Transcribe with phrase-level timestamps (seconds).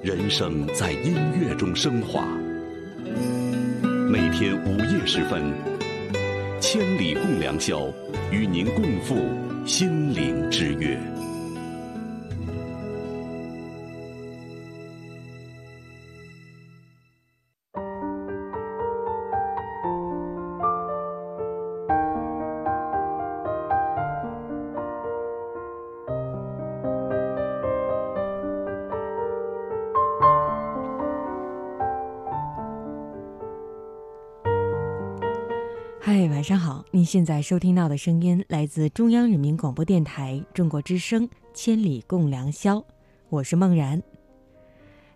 [0.00, 2.24] 人生在音乐中升华。
[4.08, 5.52] 每天午夜时分，
[6.60, 7.92] 千里共良宵，
[8.30, 9.16] 与您共赴
[9.66, 10.96] 心灵之约。
[37.08, 42.76] 现在收听到的声音来自中央人民广播电台中国之声《千里共良宵》，
[43.30, 44.02] 我是梦然。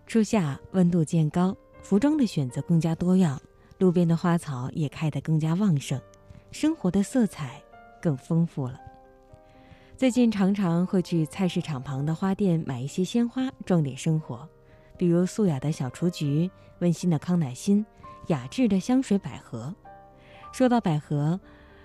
[0.07, 3.39] 初夏温度渐高，服装的选择更加多样，
[3.77, 6.01] 路边的花草也开得更加旺盛，
[6.49, 7.61] 生活的色彩
[8.01, 8.81] 更丰富了。
[9.95, 14.49] 最近常常会去菜市场旁的花店买一些鲜花，装点生活，
[14.97, 16.49] 比如素雅的小雏菊、
[16.79, 17.85] 温馨的康乃馨、
[18.29, 19.71] 雅致的香水百合。
[20.51, 21.39] 说到百合，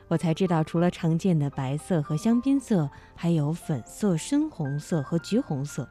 [0.09, 5.89] 我才知道，除了常见的白色和香槟色，还有粉色、深红色和橘红色。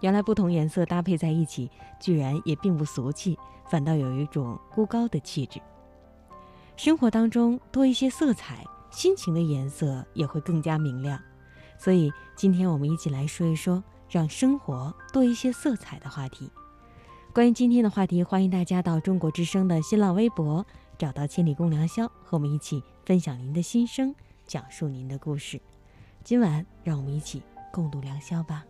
[0.00, 3.38] 原来不同颜色搭配在一起，居然也并不俗气，
[3.70, 5.58] 反倒有一种孤高的气质。
[6.76, 11.18] 生活当中多一些色彩，心情的颜色也会更加明亮。
[11.78, 16.50] 所以，今天我们一起来说一说让生活多一些色彩的话题。
[17.32, 20.64] 关于今天的话题，欢迎大家到中国之声的新浪微博。
[20.98, 24.14] 找到千里共良宵，和我们一起分享您的心声，
[24.46, 25.60] 讲述您的故事。
[26.24, 27.42] 今晚，让我们一起
[27.72, 28.64] 共度良宵吧。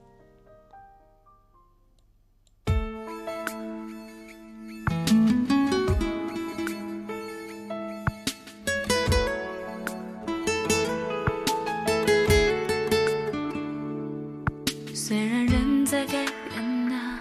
[14.93, 17.21] 虽然人在改变啊，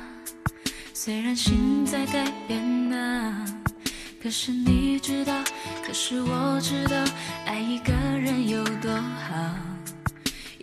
[0.93, 2.74] 虽然心在改变啊。
[4.25, 5.31] 可是你知道，
[5.85, 6.95] 可是我知道，
[7.45, 9.55] 爱一个人有多好。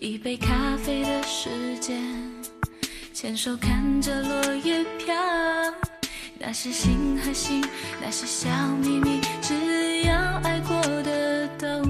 [0.01, 1.97] 一杯咖啡的时间，
[3.15, 5.15] 牵手看着落叶飘，
[6.41, 7.65] 那些心和心，
[8.01, 8.51] 那些小
[8.83, 10.13] 秘密，只要
[10.43, 11.85] 爱过的都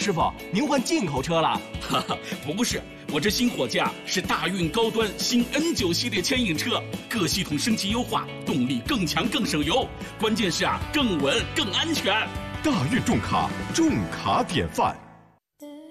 [0.00, 1.60] 师傅，您换进口车了？
[1.78, 2.16] 哈哈，
[2.56, 2.80] 不是，
[3.12, 9.86] 我这新货架是大运高端新 N 九系列牵引车，各系统升级优化，动力更强更省油，
[10.18, 12.26] 关键是啊，更稳更安全。
[12.64, 14.96] 大运重卡，重卡典范。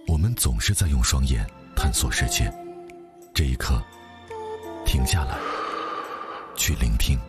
[0.08, 1.46] 我们总是在用双眼
[1.76, 2.52] 探索世界，
[3.32, 3.80] 这一刻，
[4.88, 5.38] 停下来，
[6.56, 7.20] 去聆听，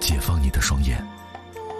[0.00, 1.06] 解放你的双眼，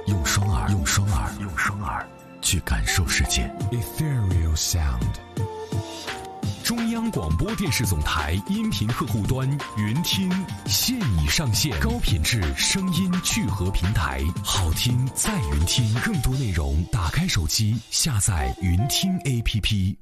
[0.06, 2.06] 用双耳，用双耳，用双耳。
[2.40, 3.50] 去感受世界。
[3.70, 5.14] Ethereal Sound。
[6.64, 9.48] 中央广播电视总台音频客户端
[9.78, 10.30] 云听
[10.66, 15.94] 现已上线，高品质声音聚合平台，好听在云听。
[16.04, 19.96] 更多内容，打开手机下载云听 APP。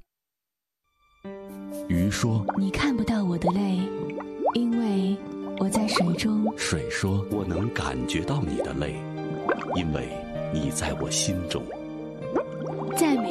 [1.89, 3.79] 鱼说：“你看不到我的泪，
[4.55, 5.17] 因为
[5.59, 9.01] 我在水中。”水说：“我能感觉到你的泪，
[9.77, 10.09] 因为
[10.53, 11.65] 你在我心中。”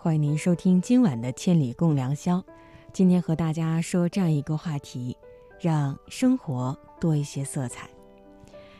[0.00, 2.36] 欢迎您收听今晚的《千里共良宵》。
[2.92, 5.16] 今天和大家说这样一个话题：
[5.60, 7.90] 让生活多一些色彩。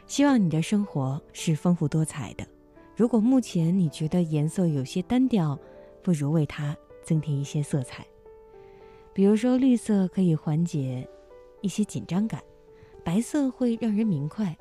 [0.06, 2.46] 希望你的生活是丰富多彩的。
[2.94, 5.58] 如果目前你觉得颜色有些单调，
[6.04, 8.06] 不如为它增添一些色彩。
[9.12, 11.06] 比如说，绿色可以缓解
[11.62, 12.40] 一些紧张感，
[13.04, 14.56] 白色会让人明快，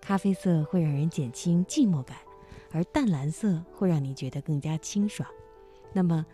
[0.00, 2.16] 咖啡色会让人减轻寂寞感，
[2.72, 5.30] 而淡蓝色会让你觉得更加清爽。
[5.92, 6.24] 那么，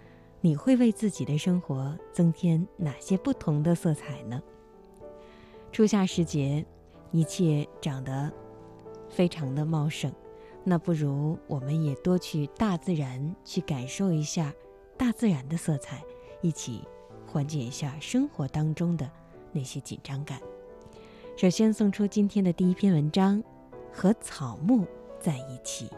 [0.40, 4.42] 你会为自己的生活增添哪些不同的色彩呢？
[5.72, 6.64] 初夏时节，
[7.10, 8.32] 一切长得
[9.08, 10.12] 非常的茂盛，
[10.64, 14.52] 那不如我们也多去大自然去感受一下
[14.96, 16.02] 大自然的色彩，
[16.42, 16.82] 一起
[17.26, 19.10] 缓解一下生活当中的
[19.52, 20.40] 那些紧张感。
[21.36, 23.42] 首先送出今天的第一篇文章：
[23.92, 24.86] 和草木
[25.20, 25.90] 在一起。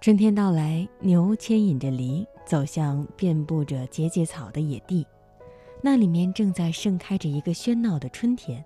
[0.00, 5.06] 春天到来，牛牵引着犁走向遍布着节节草的野地，
[5.82, 8.64] 那里面正在盛开着一个喧闹的春天。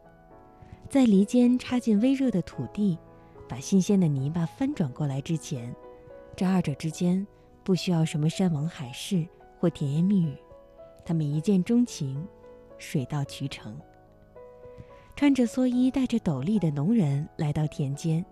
[0.89, 2.97] 在犁间插进微热的土地，
[3.49, 5.75] 把新鲜的泥巴翻转过来之前，
[6.37, 7.27] 这二者之间
[7.65, 9.27] 不需要什么山盟海誓
[9.59, 10.37] 或甜言蜜语，
[11.05, 12.25] 他们一见钟情，
[12.79, 13.77] 水到渠成。
[15.17, 18.25] 穿着蓑衣、戴着斗笠的农人来到田间，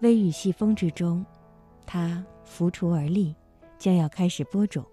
[0.00, 1.24] 微雨细风之中。
[1.92, 3.34] 他扶锄而立，
[3.76, 4.86] 将要开始播种。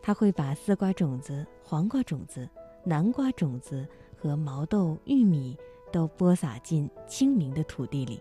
[0.00, 2.48] 他会把丝瓜种子、黄瓜种子、
[2.82, 5.54] 南瓜种子和毛豆、玉米
[5.92, 8.18] 都播撒进清明的土地里。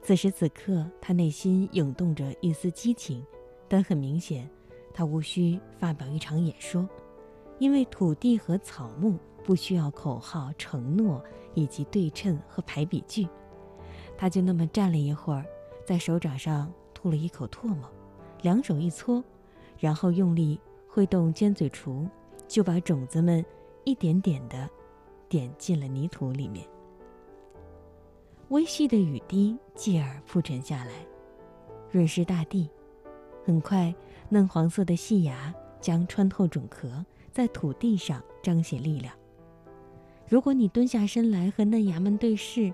[0.00, 3.26] 此时此刻，他内心涌动着一丝激情，
[3.66, 4.48] 但很明显，
[4.94, 6.88] 他无需发表一场演说，
[7.58, 11.20] 因为土地和草木不需要口号、承诺
[11.54, 13.26] 以及对称和排比句。
[14.16, 15.44] 他就那么站了一会儿，
[15.84, 16.72] 在手掌上。
[17.02, 17.90] 吐了一口唾沫，
[18.42, 19.22] 两手一搓，
[19.76, 20.56] 然后用力
[20.86, 22.08] 挥动尖嘴锄，
[22.46, 23.44] 就把种子们
[23.82, 24.70] 一点点的
[25.28, 26.64] 点进了泥土里面。
[28.50, 30.92] 微细的雨滴继而铺陈下来，
[31.90, 32.70] 润湿大地。
[33.44, 33.92] 很快，
[34.28, 39.12] 嫩黄色的细芽将穿透种壳，在土地上彰显力量。
[40.28, 42.72] 如果你蹲下身来和嫩芽们对视，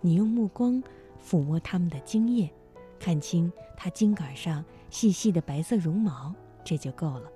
[0.00, 0.82] 你用目光
[1.24, 2.50] 抚摸它们的茎叶。
[2.98, 7.30] 看清它茎杆上细细的白色绒毛，这就够了。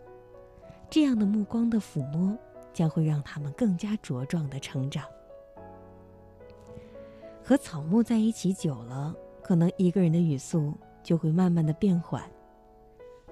[0.91, 2.37] 这样的目光的抚摸，
[2.73, 5.05] 将会让它们更加茁壮的成长。
[7.43, 12.23] 和草木在一起久了，可能一个人的语速就会慢慢的变缓。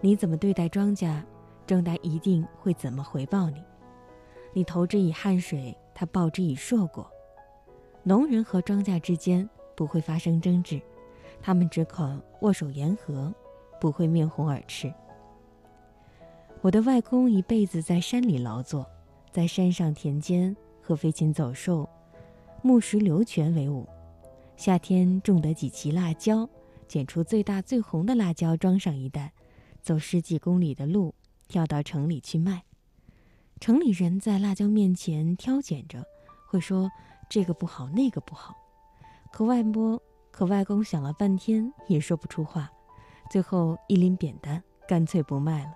[0.00, 1.22] 你怎么对待庄稼，
[1.66, 3.62] 庄稼一定会怎么回报你。
[4.52, 7.08] 你投之以汗水，他报之以硕果。
[8.02, 10.80] 农人和庄稼之间不会发生争执。
[11.40, 13.32] 他们只肯握手言和，
[13.80, 14.92] 不会面红耳赤。
[16.60, 18.86] 我的外公一辈子在山里劳作，
[19.30, 21.88] 在山上田间和飞禽走兽、
[22.62, 23.88] 木石流泉为伍。
[24.56, 26.46] 夏天种得几畦辣椒，
[26.86, 29.32] 捡出最大最红的辣椒装上一袋，
[29.80, 31.14] 走十几公里的路，
[31.48, 32.62] 跳到城里去卖。
[33.58, 36.04] 城里人在辣椒面前挑拣着，
[36.46, 36.90] 会说
[37.30, 38.54] 这个不好，那个不好。
[39.32, 42.70] 可外婆、可外公想了半天也说不出话，
[43.30, 45.72] 最后一拎扁担，干脆不卖了。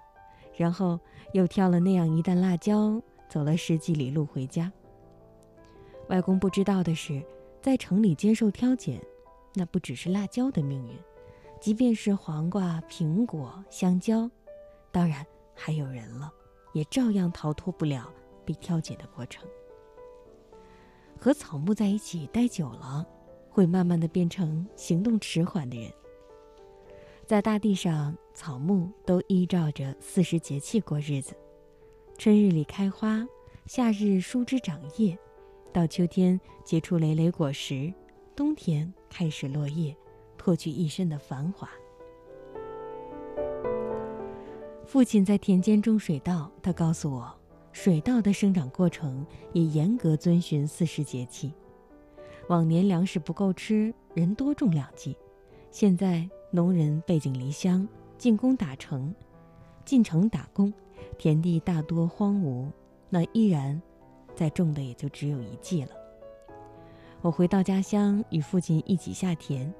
[0.56, 0.98] 然后
[1.32, 4.72] 又挑了那样一担辣椒，走了十几里路回家。
[6.08, 7.24] 外公不知道的是，
[7.60, 9.00] 在城里接受挑拣，
[9.54, 10.96] 那不只是辣椒的命运，
[11.60, 14.30] 即便是黄瓜、苹果、香蕉，
[14.92, 16.32] 当然还有人了。
[16.72, 18.12] 也照样逃脱不了
[18.44, 19.48] 被挑拣的过程。
[21.20, 23.06] 和草木在一起待久了，
[23.54, 25.88] 会慢慢的变成行动迟缓的人。
[27.24, 31.36] 在大地上，草木都依照着四时节气过日子：
[32.18, 33.24] 春日里开花，
[33.64, 35.16] 夏日疏枝长叶，
[35.72, 37.94] 到秋天结出累累果实，
[38.34, 39.96] 冬天开始落叶，
[40.36, 41.70] 脱去一身的繁华。
[44.84, 47.32] 父亲在田间种水稻，他告诉我，
[47.70, 51.52] 水稻的生长过程也严格遵循四时节气。
[52.48, 55.16] 往年粮食不够吃，人多种两季；
[55.70, 57.86] 现在农人背井离乡，
[58.18, 59.14] 进工打城，
[59.84, 60.72] 进城打工，
[61.16, 62.66] 田地大多荒芜，
[63.08, 63.80] 那依然
[64.34, 65.90] 在种的也就只有一季了。
[67.22, 69.72] 我回到家乡，与父亲一起下田，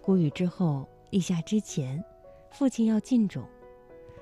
[0.00, 2.02] 谷雨之后，立夏之前，
[2.50, 3.42] 父亲要进种。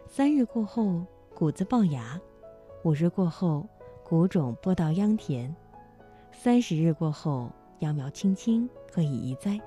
[0.09, 2.19] 三日过后，谷子爆芽；
[2.85, 3.67] 五日过后，
[4.03, 5.55] 谷种播到秧田；
[6.33, 7.51] 三十日过后，
[7.83, 9.61] 秧苗青青，可以移栽。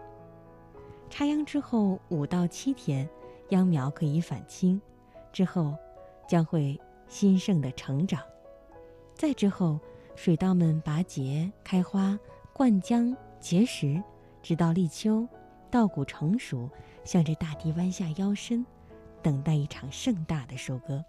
[1.10, 3.08] 插秧之后五到七天，
[3.50, 4.82] 秧苗可以返青，
[5.32, 5.76] 之后
[6.28, 8.22] 将会兴盛的成长。
[9.14, 9.80] 再之后，
[10.16, 12.18] 水稻们拔节、开花、
[12.52, 14.02] 灌浆、结实，
[14.42, 15.28] 直到立秋，
[15.70, 16.70] 稻谷成熟，
[17.04, 18.66] 向着大地弯下腰身。
[19.22, 21.04] 等待一场盛大的收割。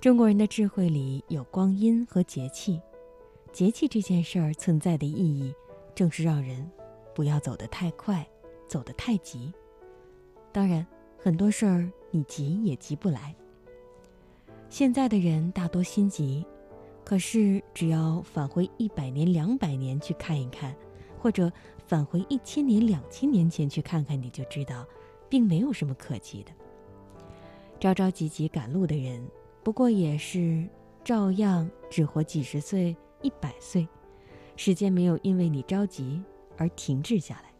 [0.00, 2.80] 中国人的智慧里有光阴和节气，
[3.52, 5.54] 节气这件事儿存在的意义，
[5.94, 6.68] 正是让人
[7.14, 8.26] 不要走得太快，
[8.68, 9.52] 走得太急。
[10.52, 10.86] 当然，
[11.18, 13.34] 很多事儿你急也急不来。
[14.68, 16.46] 现在的人大多心急，
[17.04, 20.74] 可是只要返回一百年、两百年去看一看，
[21.18, 21.52] 或者
[21.86, 24.86] 返回一千年、两千年前去看看，你就知道。
[25.30, 26.50] 并没有什么可急的。
[27.78, 29.24] 着着急急赶路的人，
[29.62, 30.68] 不过也是
[31.04, 33.86] 照样只活几十岁、一百岁，
[34.56, 36.22] 时间没有因为你着急
[36.56, 37.50] 而停滞下来。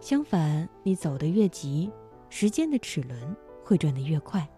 [0.00, 1.90] 相反，你走得越急，
[2.28, 4.48] 时间的齿轮会转得越快。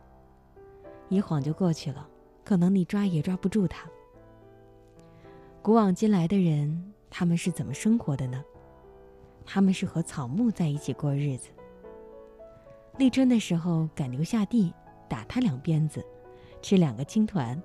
[1.09, 2.09] 一晃就过去了，
[2.45, 3.89] 可能你抓也抓不住它。
[5.61, 8.43] 古往今来的人，他们是怎么生活的呢？
[9.45, 11.51] 他们是和草木在一起过日子。
[12.99, 14.73] 立春的时候，赶牛下地，
[15.09, 16.05] 打他两鞭子，
[16.61, 17.61] 吃两个青团。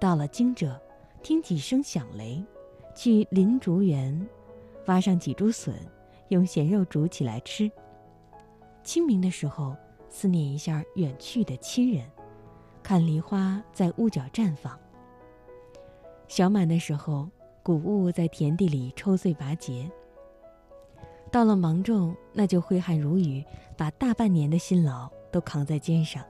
[0.00, 0.74] 到了惊蛰，
[1.24, 2.44] 听几声响雷，
[2.94, 4.28] 去林竹园，
[4.84, 5.74] 挖上几株笋，
[6.28, 7.72] 用咸肉煮起来吃。
[8.82, 9.74] 清明的时候，
[10.10, 12.04] 思念一下远去的亲人，
[12.82, 14.78] 看梨花在屋角绽放。
[16.28, 17.26] 小满的时候，
[17.62, 19.90] 谷物在田地里抽穗拔节。
[21.32, 23.42] 到了芒种，那就挥汗如雨，
[23.78, 26.22] 把大半年的辛劳都扛在肩上。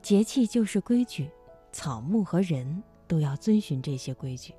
[0.00, 1.30] 节气就是规矩，
[1.72, 4.54] 草木和人都要遵循这些规矩。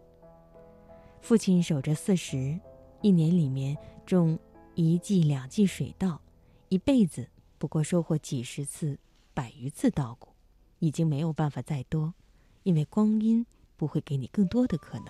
[1.22, 2.60] 父亲守着四时，
[3.01, 4.38] 一年里面种
[4.75, 6.22] 一季两季水稻，
[6.69, 9.00] 一辈子不过收获几十次、
[9.33, 10.29] 百余次稻谷，
[10.77, 12.13] 已经没有办法再多，
[12.62, 13.43] 因为光阴
[13.75, 15.07] 不会给你更多的可能。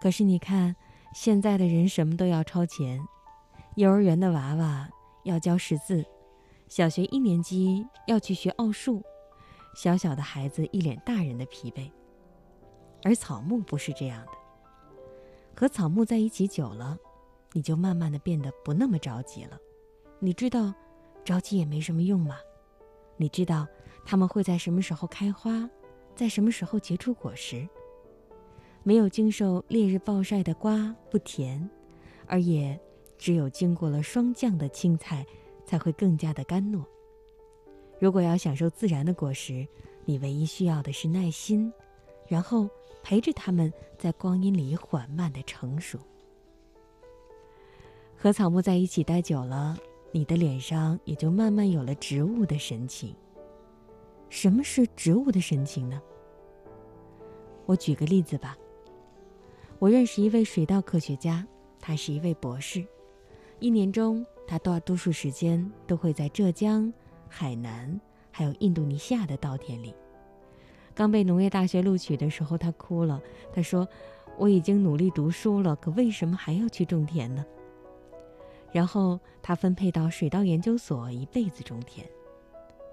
[0.00, 0.76] 可是你看。
[1.16, 3.00] 现在的人什么都要超前，
[3.76, 4.90] 幼儿园的娃娃
[5.22, 6.04] 要教识字，
[6.66, 9.00] 小学一年级要去学奥数，
[9.76, 11.88] 小小的孩子一脸大人的疲惫。
[13.04, 14.32] 而草木不是这样的，
[15.54, 16.98] 和草木在一起久了，
[17.52, 19.60] 你就慢慢的变得不那么着急了。
[20.18, 20.72] 你知道，
[21.22, 22.36] 着急也没什么用吗？
[23.18, 23.66] 你知道，
[24.06, 25.68] 它们会在什么时候开花，
[26.16, 27.68] 在什么时候结出果实。
[28.82, 31.70] 没有经受烈日暴晒的瓜不甜，
[32.26, 32.78] 而也
[33.18, 35.26] 只有经过了霜降的青菜
[35.64, 36.82] 才会更加的甘糯。
[38.00, 39.66] 如果要享受自然的果实，
[40.04, 41.72] 你唯一需要的是耐心，
[42.26, 42.68] 然后
[43.04, 45.98] 陪着他们在光阴里缓慢的成熟。
[48.16, 49.76] 和草木在一起待久了，
[50.10, 53.14] 你的脸上也就慢慢有了植物的神情。
[54.30, 56.00] 什么是植物的神情呢？
[57.66, 58.56] 我举个例子吧。
[59.78, 61.46] 我认识一位水稻科学家，
[61.78, 62.82] 他是一位博士，
[63.60, 66.90] 一年中他大多数时间都会在浙江、
[67.28, 69.94] 海南还有印度尼西亚的稻田里。
[70.94, 73.20] 刚被农业大学录取的时候，他哭了。
[73.52, 73.86] 他说
[74.38, 77.44] ：“我已经努力读书了，可为什么还要去种田呢？”
[78.70, 82.06] 然后他分配到水稻研究所，一辈子种田。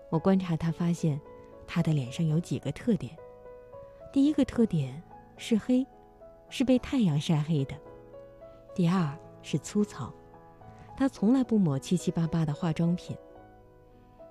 [0.09, 1.19] 我观察他，发现
[1.67, 3.15] 他的脸上有几个特点。
[4.11, 5.01] 第一个特点
[5.37, 5.85] 是黑，
[6.49, 7.75] 是被太阳晒黑的；
[8.75, 10.11] 第二是粗糙，
[10.97, 13.15] 他从来不抹七七八八的化妆品；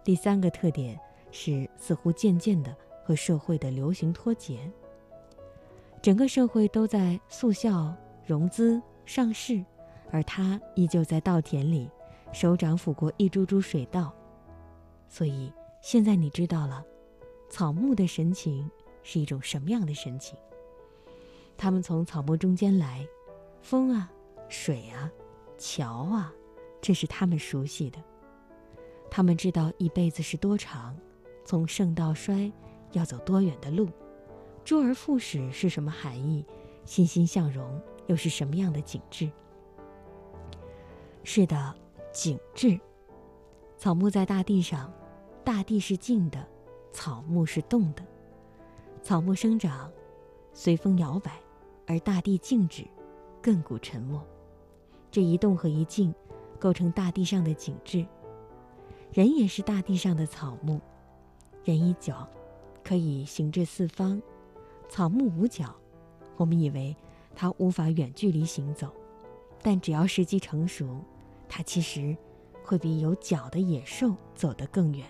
[0.04, 0.98] 第三个特点
[1.30, 2.76] 是似乎渐渐的。
[3.10, 4.70] 和社会的流行脱节，
[6.00, 7.92] 整个社会都在速效、
[8.24, 9.64] 融资、上市，
[10.12, 11.90] 而他依旧在稻田里，
[12.32, 14.14] 手掌抚过一株株水稻。
[15.08, 16.84] 所以现在你知道了，
[17.48, 18.70] 草木的神情
[19.02, 20.38] 是一种什么样的神情？
[21.58, 23.04] 他们从草木中间来，
[23.60, 24.08] 风啊，
[24.48, 25.10] 水啊，
[25.58, 26.32] 桥啊，
[26.80, 27.98] 这是他们熟悉的。
[29.10, 30.96] 他们知道一辈子是多长，
[31.44, 32.52] 从盛到衰。
[32.92, 33.88] 要走多远的路？
[34.64, 36.44] 周而复始是什么含义？
[36.84, 39.30] 欣欣向荣又是什么样的景致？
[41.22, 41.74] 是的，
[42.12, 42.78] 景致。
[43.76, 44.92] 草木在大地上，
[45.44, 46.46] 大地是静的，
[46.92, 48.02] 草木是动的。
[49.02, 49.90] 草木生长，
[50.52, 51.40] 随风摇摆，
[51.86, 52.84] 而大地静止，
[53.42, 54.22] 亘古沉默。
[55.10, 56.14] 这一动和一静，
[56.58, 58.06] 构成大地上的景致。
[59.12, 60.80] 人也是大地上的草木，
[61.64, 62.28] 人一脚。
[62.82, 64.20] 可以行至四方，
[64.88, 65.74] 草木无脚，
[66.36, 66.96] 我们以为
[67.34, 68.92] 它无法远距离行走，
[69.62, 71.00] 但只要时机成熟，
[71.48, 72.16] 它其实
[72.64, 75.06] 会比有脚的野兽走得更远。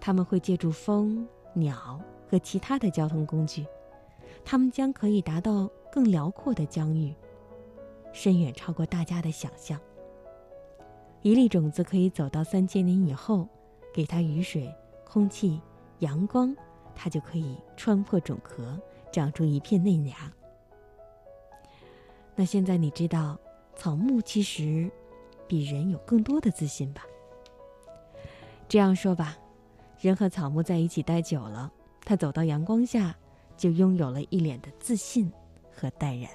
[0.00, 3.66] 他们会借助风、鸟和其他的交通工具，
[4.44, 7.14] 他们将可以达到更辽阔的疆域，
[8.12, 9.78] 深远超过大家的想象。
[11.22, 13.48] 一粒种子可以走到三千年以后，
[13.92, 14.72] 给它雨水、
[15.04, 15.60] 空气。
[16.00, 16.54] 阳光，
[16.94, 18.78] 它就可以穿破种壳，
[19.12, 20.16] 长出一片嫩芽。
[22.34, 23.38] 那现在你知道，
[23.74, 24.90] 草木其实
[25.46, 27.02] 比人有更多的自信吧？
[28.68, 29.36] 这样说吧，
[29.98, 31.72] 人和草木在一起待久了，
[32.04, 33.16] 他走到阳光下，
[33.56, 35.32] 就拥有了一脸的自信
[35.74, 36.30] 和淡然。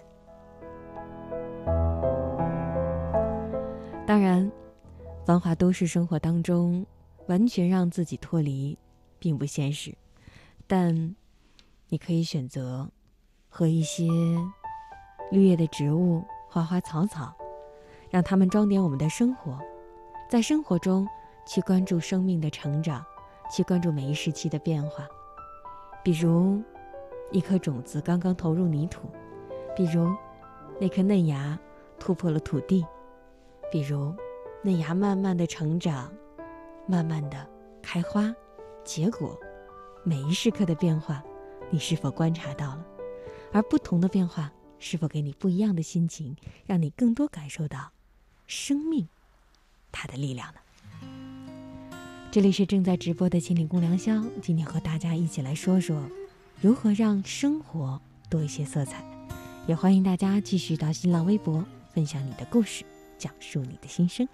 [4.06, 4.52] 当然，
[5.26, 6.86] 繁华都市生活当中，
[7.28, 8.78] 完全让自己脱离。
[9.24, 9.96] 并不现实，
[10.68, 11.16] 但
[11.88, 12.90] 你可以选择
[13.48, 14.04] 和一些
[15.32, 17.34] 绿叶的植物、花花草草，
[18.10, 19.58] 让它们装点我们的生活，
[20.30, 21.08] 在生活中
[21.48, 23.02] 去关注生命的成长，
[23.50, 25.08] 去关注每一时期的变化。
[26.04, 26.62] 比如，
[27.32, 29.04] 一颗种子刚刚投入泥土；
[29.74, 30.14] 比如，
[30.82, 31.58] 那颗嫩芽
[31.98, 32.84] 突破了土地；
[33.72, 34.14] 比如，
[34.64, 36.12] 嫩芽慢慢的成长，
[36.86, 37.48] 慢慢的
[37.82, 38.36] 开花。
[38.84, 39.40] 结果，
[40.04, 41.24] 每一时刻的变化，
[41.70, 42.86] 你是否观察到了？
[43.52, 47.92] 而不同的变化，是否给你不一样的心情，让你更多感受到
[48.46, 49.08] 生命
[49.92, 50.60] 它的力量呢？
[52.30, 56.04] 这里是正在直播的千里共良宵，今天和大家一起来说说
[56.60, 59.04] 如何让生活多一些色彩。
[59.66, 62.84] 也欢迎大家继续到新浪微博分享你的故事，
[63.18, 64.28] 讲述你的心声。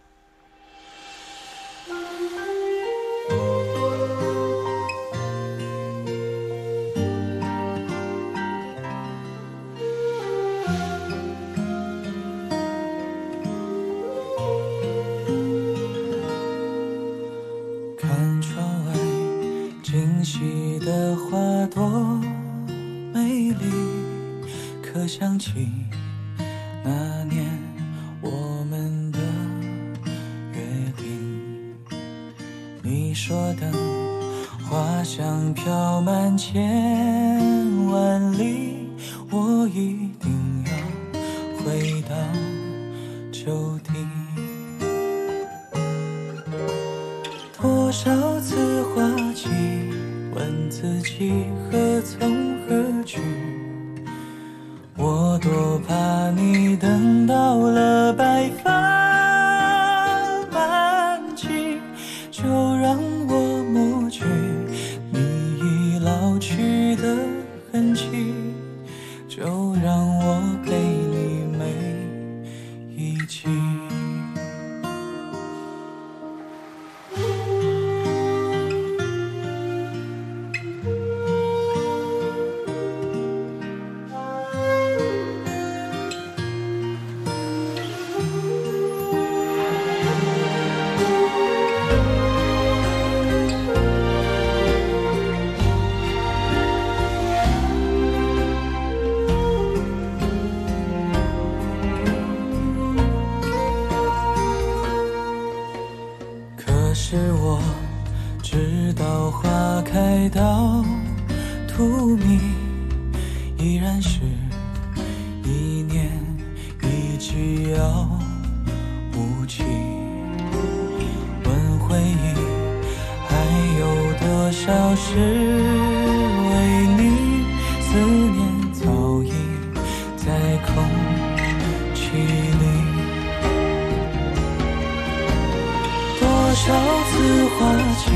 [137.60, 137.68] 花
[138.00, 138.10] 期，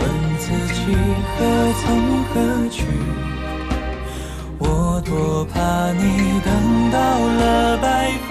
[0.00, 0.02] 问
[0.38, 0.80] 自己
[1.36, 1.38] 何
[1.82, 1.84] 从
[2.30, 2.86] 何去？
[4.58, 6.00] 我多怕你
[6.44, 6.48] 等
[6.92, 8.12] 到了白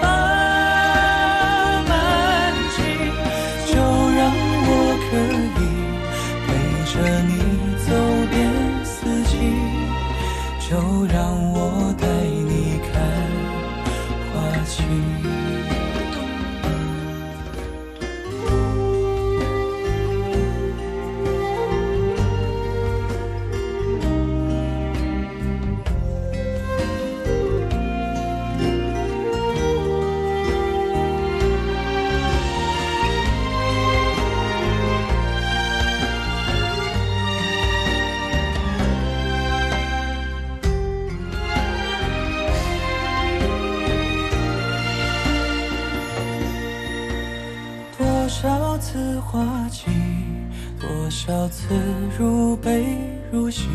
[51.72, 51.84] 少次
[52.18, 52.84] 如悲
[53.32, 53.66] 如喜，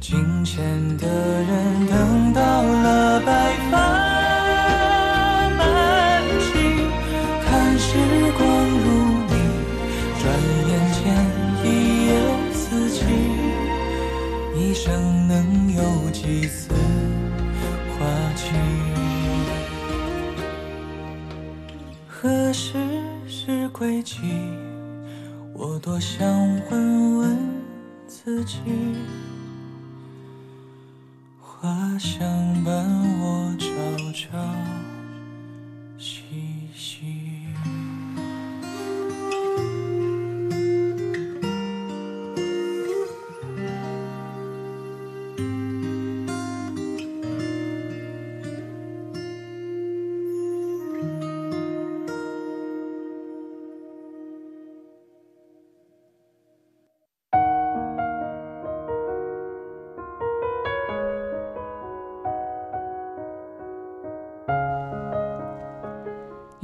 [0.00, 0.64] 镜前
[0.96, 1.59] 的人
[26.00, 26.49] 想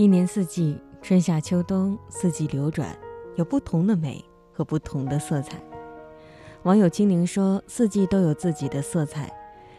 [0.07, 2.97] 一年四季，春夏秋冬，四季流转，
[3.35, 5.61] 有不同的美和不同的色彩。
[6.63, 9.29] 网友精灵说：“四季都有自己的色彩，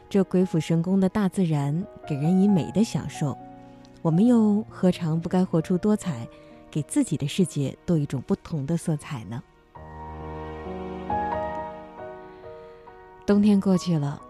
[0.10, 3.38] 这鬼斧神工的大自然给人以美的享受，
[4.02, 6.28] 我们又何尝不该活出多彩，
[6.70, 9.42] 给自己的世界多一种不同的色彩呢？”
[13.26, 14.22] 冬天过去了，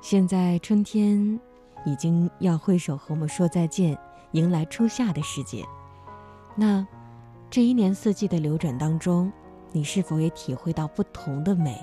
[0.00, 1.40] 现在春天
[1.84, 3.98] 已经要挥手和我们说再见。
[4.36, 5.64] 迎来初夏的世界，
[6.54, 6.86] 那
[7.48, 9.32] 这一年四季的流转当中，
[9.72, 11.74] 你是否也体会到不同的美，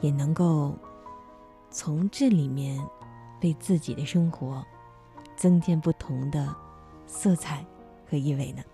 [0.00, 0.74] 也能够
[1.70, 2.84] 从这里面
[3.40, 4.64] 为自己的生活
[5.36, 6.52] 增添不同的
[7.06, 7.64] 色彩
[8.10, 8.64] 和意味呢？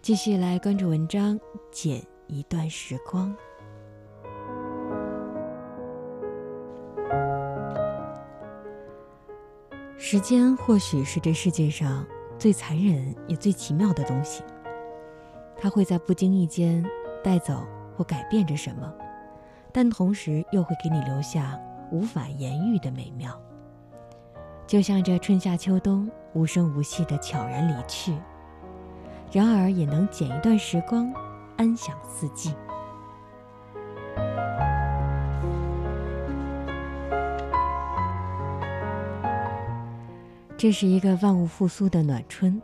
[0.00, 1.36] 继续来关注文章，
[1.72, 3.34] 剪一段时光。
[10.10, 12.02] 时间或许是这世界上
[12.38, 14.42] 最残忍也最奇妙的东西，
[15.54, 16.82] 它会在不经意间
[17.22, 17.62] 带走
[17.94, 18.90] 或改变着什么，
[19.70, 21.60] 但同时又会给你留下
[21.92, 23.38] 无法言喻的美妙。
[24.66, 28.16] 就像这春夏秋冬无声无息的悄然离去，
[29.30, 31.12] 然而也能剪一段时光，
[31.58, 32.54] 安享四季。
[40.58, 42.60] 这是一个万物复苏的暖春，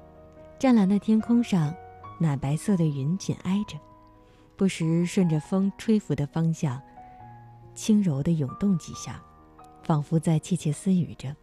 [0.59, 1.73] 湛蓝的天空上，
[2.19, 3.79] 奶白色的云紧挨着，
[4.57, 6.83] 不时顺着风吹拂的方向，
[7.73, 9.23] 轻柔地涌动几下，
[9.85, 11.37] 仿佛在窃窃私语着。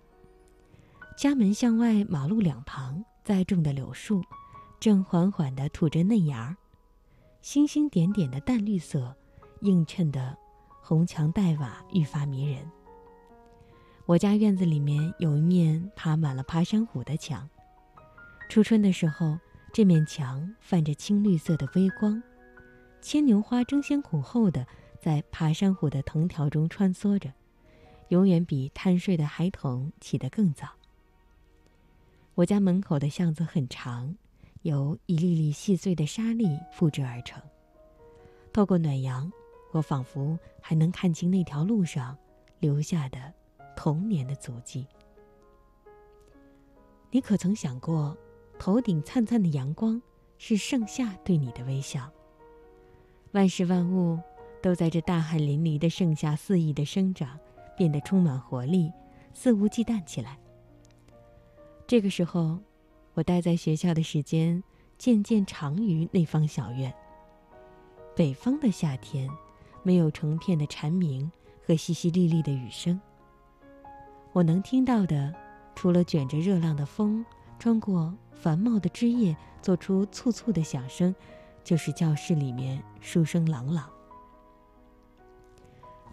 [1.17, 4.21] 家门向外，马路两旁栽种的柳树，
[4.77, 6.57] 正缓缓地吐着嫩芽儿，
[7.41, 9.15] 星星点点的淡绿色，
[9.61, 10.37] 映衬的
[10.81, 12.69] 红墙黛瓦愈发迷人。
[14.11, 17.49] 我家院子里面有一面爬满了爬山虎的墙。
[18.49, 19.39] 初春的时候，
[19.71, 22.21] 这面墙泛着青绿色的微光，
[23.01, 24.67] 牵牛花争先恐后的
[24.99, 27.31] 在爬山虎的藤条中穿梭着，
[28.09, 30.67] 永远比贪睡的孩童起得更早。
[32.35, 34.13] 我家门口的巷子很长，
[34.63, 37.41] 由一粒粒细碎的沙粒复制而成。
[38.51, 39.31] 透过暖阳，
[39.71, 42.17] 我仿佛还能看清那条路上
[42.59, 43.33] 留下的
[43.75, 44.87] 童年的足迹。
[47.09, 48.17] 你可曾想过，
[48.57, 50.01] 头顶灿灿的阳光
[50.37, 52.09] 是盛夏对你的微笑？
[53.31, 54.19] 万事万物
[54.61, 57.39] 都在这大汗淋漓的盛夏肆意的生长，
[57.75, 58.91] 变得充满活力，
[59.33, 60.37] 肆无忌惮起来。
[61.87, 62.59] 这个时候，
[63.13, 64.63] 我待在学校的时间
[64.97, 66.93] 渐渐长于那方小院。
[68.15, 69.29] 北方的夏天，
[69.83, 71.29] 没有成片的蝉鸣
[71.65, 72.99] 和淅淅沥沥的雨声。
[74.33, 75.33] 我能听到的。
[75.73, 77.25] 除了卷着热浪的风
[77.57, 81.15] 穿过繁茂的枝叶，做出簇簇的响声，
[81.63, 83.89] 就是教室里面书声朗朗。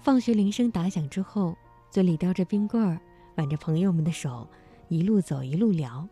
[0.00, 1.56] 放学铃声打响之后，
[1.90, 2.98] 嘴里叼着冰棍儿，
[3.36, 4.48] 挽着朋友们的手，
[4.88, 6.08] 一路走一路聊。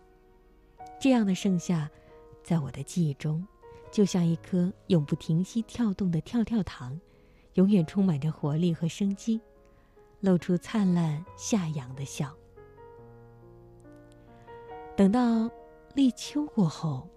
[1.01, 1.89] 这样的盛夏，
[2.43, 3.47] 在我的记忆中，
[3.91, 7.01] 就像一颗永不停息跳动的跳跳糖，
[7.55, 9.41] 永远充满着活力和生机，
[10.21, 12.33] 露出灿烂夏阳的笑。
[14.97, 15.51] 等到
[15.95, 17.09] 立秋过后，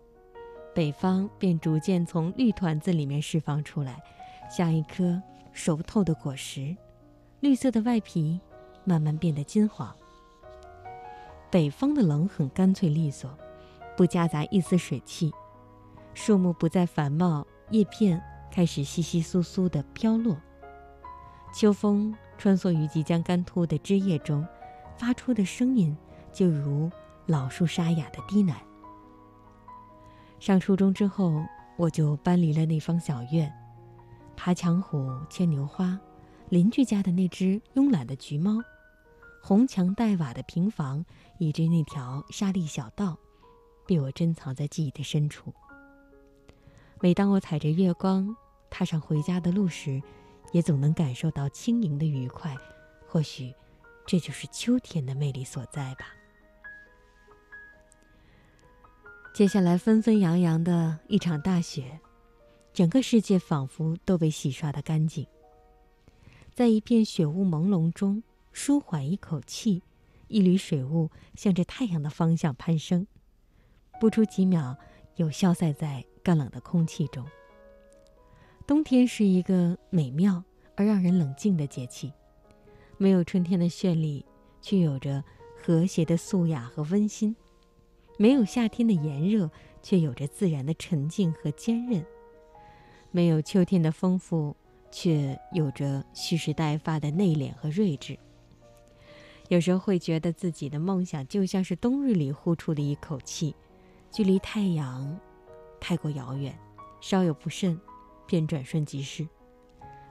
[0.75, 4.01] 北方便逐渐从绿团子里面释放出来，
[4.49, 5.21] 像一颗
[5.53, 6.75] 熟透的果实，
[7.39, 8.39] 绿色的外皮
[8.83, 9.95] 慢慢变得金黄。
[11.49, 13.29] 北方的冷很干脆利索，
[13.97, 15.33] 不夹杂一丝水汽，
[16.13, 20.37] 树木不再繁茂，叶片开始稀稀疏疏地飘落。
[21.53, 24.43] 秋风穿梭于即将干枯的枝叶中，
[24.97, 25.95] 发出的声音
[26.33, 26.89] 就如。
[27.27, 28.55] 老树沙哑的低喃。
[30.39, 31.45] 上初中之后，
[31.77, 33.53] 我就搬离了那方小院，
[34.35, 35.99] 爬墙虎、牵牛花，
[36.49, 38.59] 邻居家的那只慵懒的橘猫，
[39.43, 41.05] 红墙黛瓦的平房，
[41.37, 43.15] 以及那条沙砾小道，
[43.85, 45.53] 被我珍藏在记忆的深处。
[46.99, 48.35] 每当我踩着月光
[48.71, 50.01] 踏上回家的路时，
[50.51, 52.55] 也总能感受到轻盈的愉快。
[53.07, 53.53] 或许，
[54.05, 56.07] 这就是秋天的魅力所在吧。
[59.33, 61.99] 接下来，纷纷扬扬的一场大雪，
[62.73, 65.25] 整个世界仿佛都被洗刷的干净。
[66.53, 69.81] 在一片雪雾朦胧中，舒缓一口气，
[70.27, 73.07] 一缕水雾向着太阳的方向攀升，
[73.99, 74.77] 不出几秒，
[75.15, 77.25] 又消散在干冷的空气中。
[78.69, 80.43] 冬天是一个美妙
[80.75, 82.13] 而让人冷静的节气，
[82.99, 84.23] 没有春天的绚丽，
[84.61, 85.23] 却有着
[85.57, 87.35] 和谐的素雅和温馨。
[88.19, 89.49] 没有夏天的炎热，
[89.81, 92.03] 却有着自然的沉静和坚韧；
[93.09, 94.55] 没有秋天的丰富，
[94.91, 98.15] 却有着蓄势待发的内敛和睿智。
[99.47, 103.55] 有时候会觉得自己的梦想就像是冬日里呼出的一口气，
[104.11, 105.19] 距离太阳
[105.79, 106.55] 太过遥远，
[107.01, 107.75] 稍有不慎，
[108.29, 109.27] 便转瞬即逝。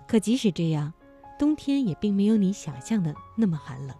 [0.08, 0.92] 可即使这样，
[1.38, 3.96] 冬天也并没有你想象的那么寒冷。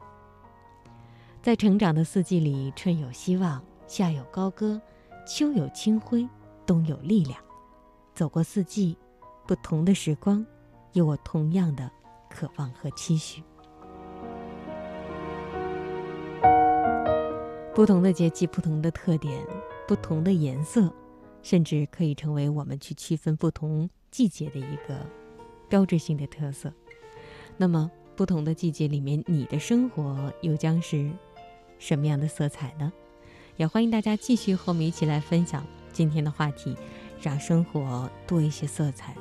[1.40, 3.62] 在成长的四季里，春有希望。
[3.86, 4.78] 夏有高歌，
[5.26, 6.28] 秋有清辉，
[6.66, 7.40] 冬有力量。
[8.14, 8.98] 走过四季，
[9.46, 10.44] 不同的时光，
[10.92, 11.90] 有我同样的
[12.28, 13.42] 渴望和期许。
[17.74, 19.42] 不同的节气，不同的特点，
[19.86, 20.92] 不同的颜色，
[21.42, 25.06] 甚至可以成为我们去区分不同季节的一个
[25.68, 26.72] 标志性的特色。
[27.56, 31.10] 那么，不同的季节里面，你的生活又将是
[31.78, 32.92] 什么样的色彩呢？
[33.56, 36.76] 也欢迎大家继续和我们一起来分享今天的话题，
[37.20, 39.16] 让生活多一些色彩。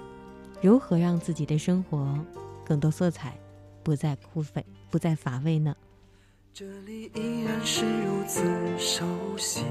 [0.61, 2.17] 如何让自己的生活
[2.65, 3.37] 更多色彩，
[3.83, 5.75] 不再枯萎，不再乏味呢？
[6.53, 8.43] 这里依然是如此
[8.79, 9.05] 熟
[9.37, 9.63] 悉，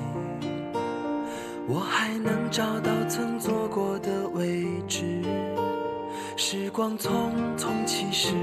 [1.68, 5.22] 我还能找到曾坐过的位置。
[6.36, 7.10] 时光匆
[7.58, 8.34] 匆，其实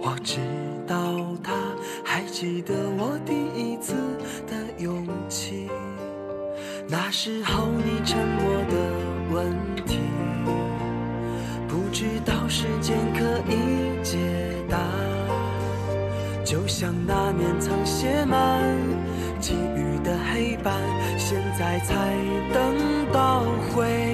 [0.00, 0.40] 我知
[0.86, 0.96] 道
[1.44, 1.52] 他
[2.04, 3.94] 还记得我第一次
[4.48, 5.68] 的勇气。
[6.88, 8.74] 那时候你沉默的
[9.32, 9.54] 问
[9.86, 10.00] 题，
[11.68, 14.18] 不知道时间可以解
[14.68, 14.76] 答。
[16.44, 18.60] 就像那年曾写满
[19.38, 20.74] 寄语的黑板，
[21.30, 21.94] 现在才
[22.52, 24.09] 等到回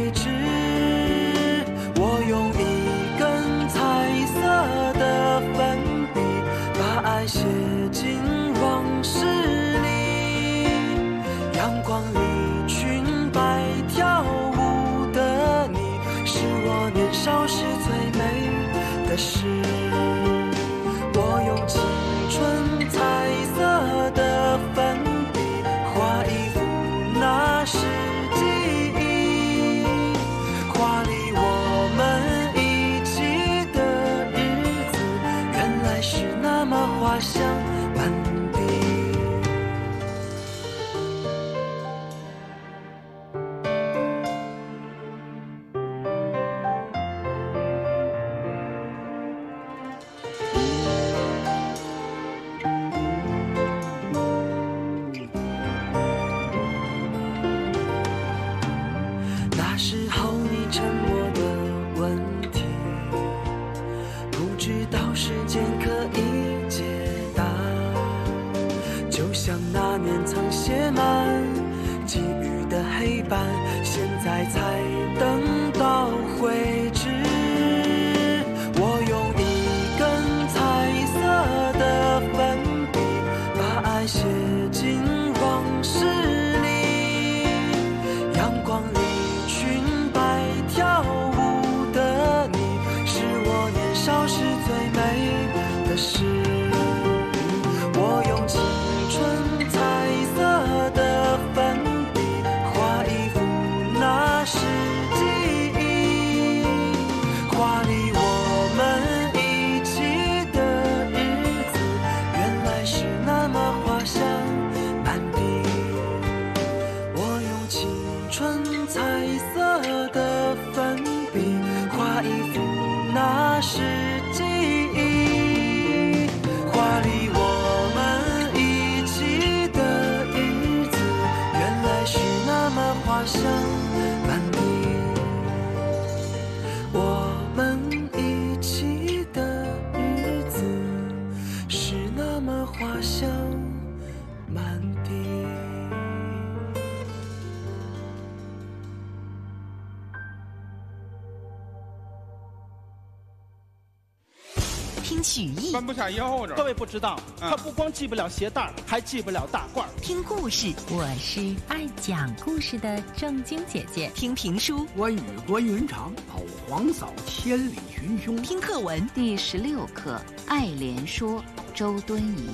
[155.77, 159.89] 穿不下腰这各位不知道，他不光系不了鞋带儿，还系不了大褂儿。
[160.01, 164.11] 听故事，我是爱讲故事的正经姐姐。
[164.15, 168.41] 听评书，关羽关云长跑黄嫂千里寻兄。
[168.41, 170.19] 听课文，第十六课
[170.49, 171.43] 《爱莲说》，
[171.75, 172.49] 周敦颐。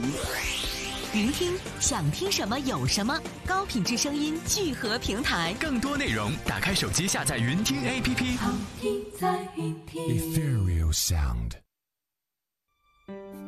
[1.15, 3.17] 云听想听什么有什么，
[3.47, 8.37] 高品质声音聚合平台，更多内容打开手机下载云听 APP。
[8.39, 8.51] 好
[8.81, 10.03] 听在云听。
[10.09, 11.62] Ethereal Sound。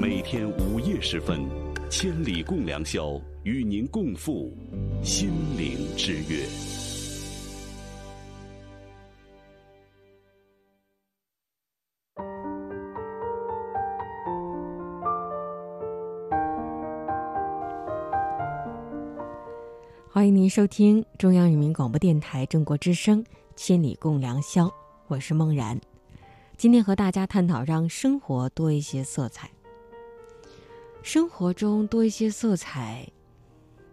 [0.00, 1.46] 每天午夜时分，
[1.90, 4.50] 千里共良宵，与您共赴
[5.02, 5.28] 心
[5.58, 6.42] 灵之约。
[20.08, 23.22] 欢迎您收听中央人民广播电台中国之声
[23.54, 24.64] 《千里共良宵》，
[25.08, 25.78] 我是梦然。
[26.56, 29.50] 今天和大家探讨让生活多一些色彩。
[31.02, 33.06] 生活中多一些色彩，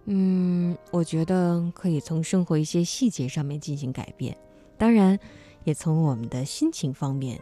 [0.05, 4.37] 嗯，我觉得可以从生活一些细节上面进行改变，
[4.77, 5.17] 当然，
[5.63, 7.39] 也从我们的心情方面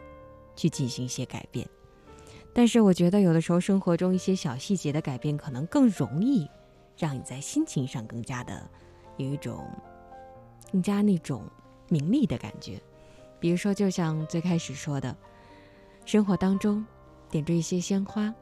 [0.54, 1.68] 去进行一些改变。
[2.54, 6.48] 但是，我觉得有的时候生活中一些小细节的改变，可能更容易
[6.96, 8.68] 让你在心情上更加的
[9.16, 9.68] 有一种
[10.72, 11.42] 更加那种
[11.88, 12.80] 明丽的感觉。
[13.38, 15.14] 比如说，就像最开始说的，
[16.06, 16.86] 生活当中
[17.30, 18.32] 点缀一些鲜花。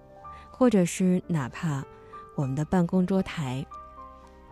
[0.56, 1.84] 或者是哪怕
[2.36, 3.66] 我们的办公桌台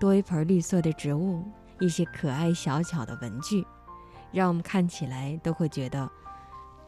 [0.00, 1.44] 多一盆绿色的植物，
[1.78, 3.64] 一些可爱小巧的文具，
[4.32, 6.11] 让我们看起来都会觉得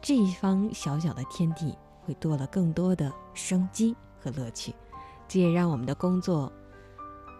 [0.01, 4.75] 这一方小小的天地会多了更多的生机和乐趣。
[5.29, 6.51] 这也让我们的工作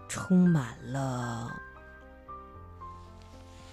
[0.08, 1.52] 充满了，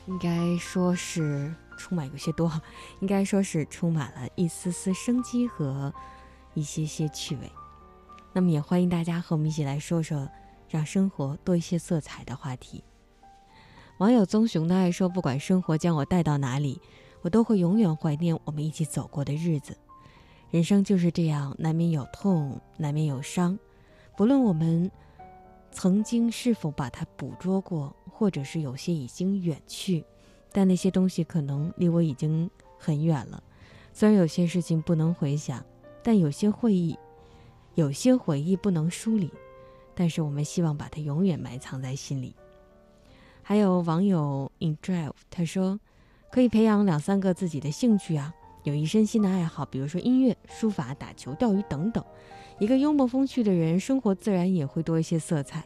[0.07, 2.51] 应该说是充满有些多，
[2.99, 5.95] 应该说是充满了一丝丝生机和
[6.53, 7.51] 一些些趣味。
[8.33, 10.29] 那么也欢迎大家和我们一起来说说
[10.69, 12.83] 让生活多一些色彩的话题。
[13.99, 16.81] 网友棕熊的爱说：“不管生活将我带到哪里，
[17.21, 19.77] 我都会永远怀念我们一起走过的日子。
[20.51, 23.57] 人生就是这样，难免有痛，难免有伤。
[24.17, 24.91] 不论我们
[25.71, 30.05] 曾经是否把它捕捉过，或者是有些已经远去，
[30.51, 33.43] 但那些东西可能离我已经很远了。
[33.93, 35.65] 虽然有些事情不能回想，
[36.03, 36.99] 但有些会忆。”
[37.75, 39.33] 有些回忆不能梳理，
[39.95, 42.35] 但是我们希望把它永远埋藏在心里。
[43.43, 45.81] 还有网友 in drive 他说，
[46.31, 52.05] 可以培养两三个自己的兴趣啊，有一身新的爱好，比如说音乐、书法、打球、钓鱼等等。
[52.59, 55.65] 一个幽默风趣的人，生活自然也会多一些色彩。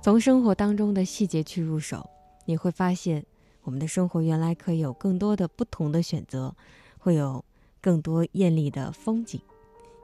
[0.00, 2.08] 从生活当中的细节去入手，
[2.44, 3.24] 你会发现，
[3.66, 6.54] 我们的生活原来可以有更多的不同的选择，
[6.98, 7.44] 会有
[7.80, 9.40] 更多艳丽的风景，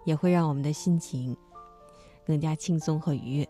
[0.05, 1.37] 也会让我们的心情
[2.27, 3.49] 更加轻松和愉悦。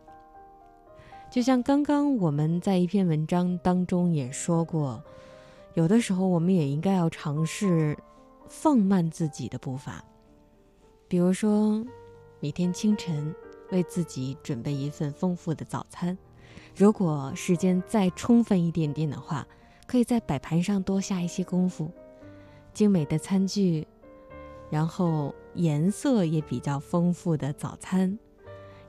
[1.31, 5.03] 就像刚刚我们在一篇文章当中也说过，
[5.73, 7.97] 有的时候我们也应该要尝试
[8.51, 10.05] 放慢自己的步伐，
[11.09, 11.83] 比如说
[12.39, 13.35] 每天清晨
[13.71, 16.19] 为自己准备一份丰富的早餐，
[16.77, 19.49] 如果时间再充分一点点的话，
[19.93, 21.91] 可以在摆盘上多下一些功夫，
[22.73, 23.87] 精美的餐具，
[24.71, 28.19] 然后颜色也比较丰富的早餐。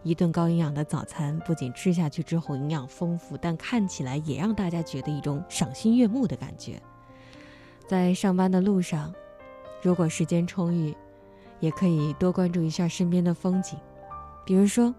[0.04, 6.82] 一顿高营养的早餐，不仅吃下去之后营养丰富，但看起来也让大家觉得一种赏心悦目的感觉。
[7.86, 9.14] 在上班的路上，
[9.82, 10.95] 如果时间充裕，
[11.60, 13.78] 也可以多关注一下身边的风景，
[14.45, 14.95] 比如说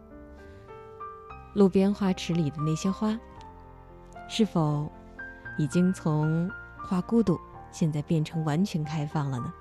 [1.54, 3.18] 路边花池里的那些花，
[4.28, 4.92] 是否
[5.56, 7.38] 已经从花骨朵
[7.70, 9.52] 现在变成完全开放了呢？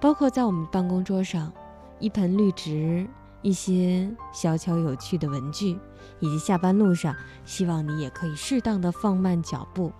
[0.00, 1.52] 包括在我们办公桌上，
[1.98, 3.08] 一盆绿植。
[3.42, 5.78] 一些小巧有趣的文具，
[6.18, 9.92] 以及下班路上，希望你也可以适当的放慢脚步，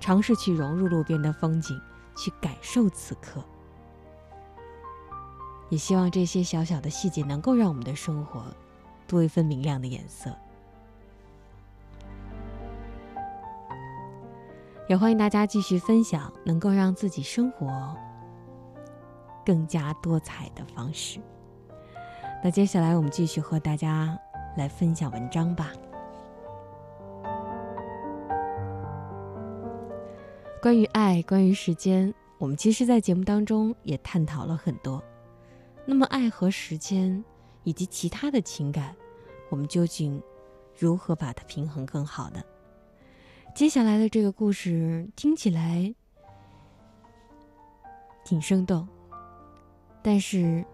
[0.00, 1.80] 尝试去融入路边的风景，
[2.16, 3.40] 去感受此刻。
[5.68, 8.42] 也希望这些小小的细节能够让我们的生活
[9.06, 10.36] 多一份明亮的颜色。
[14.88, 17.94] 也欢迎大家继续分享能够让自己生活
[19.44, 21.20] 更加多彩的方式。
[22.42, 24.18] 那接下来我们继续和大家
[24.56, 25.72] 来分享文章吧。
[30.62, 35.02] 关于爱，关于时间，我们其实，在节目当中也探讨了很多。
[35.84, 37.22] 那么，爱和时间
[37.62, 38.96] 以及其他的情感，
[39.50, 40.20] 我们究竟
[40.74, 42.40] 如何把它平衡更好呢？
[43.58, 45.92] 接下来的这个故事听起来
[48.24, 48.86] 挺生动，
[50.00, 50.64] 但是。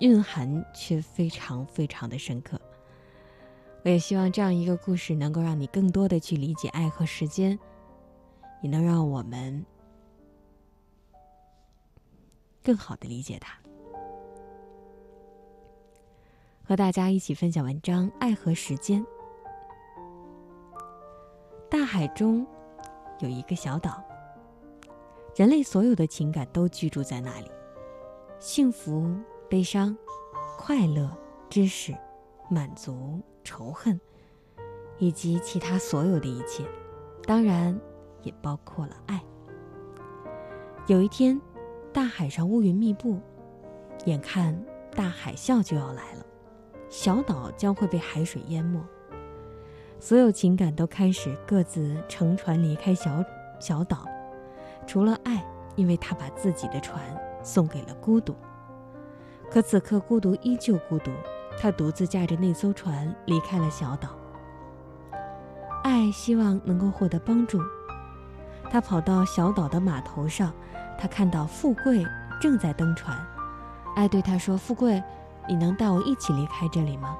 [0.00, 2.60] 蕴含却非常非常的深刻。
[3.84, 7.56] 我也希望这样一个故事能够让你更多的去理解爱和时间，
[8.62, 9.64] 也能让我们
[12.64, 13.56] 更好的理解它。
[16.64, 19.00] 和大家一起分享文章《爱和时间》。
[21.72, 22.46] 大海中
[23.20, 24.04] 有一个小岛，
[25.34, 27.50] 人类所有的情感都居住在那里，
[28.38, 29.10] 幸福。
[29.48, 29.94] 悲伤、
[30.58, 31.10] 快乐、
[31.50, 31.94] 知识、
[32.48, 33.98] 满足、仇恨，
[34.98, 36.64] 以及其他所有的一切，
[37.24, 37.78] 当然
[38.22, 39.22] 也包括了爱。
[40.86, 41.38] 有一天，
[41.92, 43.20] 大海上乌云密布，
[44.06, 44.58] 眼看
[44.94, 46.24] 大海啸就要来了，
[46.88, 48.78] 小岛将会被海水淹没，
[50.02, 53.24] 所有情感都开始各自乘船离开小
[53.60, 53.98] 小岛，
[54.84, 55.40] 除了爱，
[55.76, 57.00] 因为他把自己的船
[57.40, 58.34] 送给了孤独。
[59.48, 61.12] 可此刻，孤独依旧孤独。
[61.56, 64.08] 他独自驾着那艘船离开了小岛。
[65.84, 67.60] 爱希望能够获得帮助。
[68.68, 70.52] 他跑到小岛的码头上，
[70.98, 72.04] 他看到富贵
[72.40, 73.16] 正在登船。
[73.94, 75.00] 爱对他说：“富贵，
[75.48, 77.16] 你能带我一起离开这里吗？”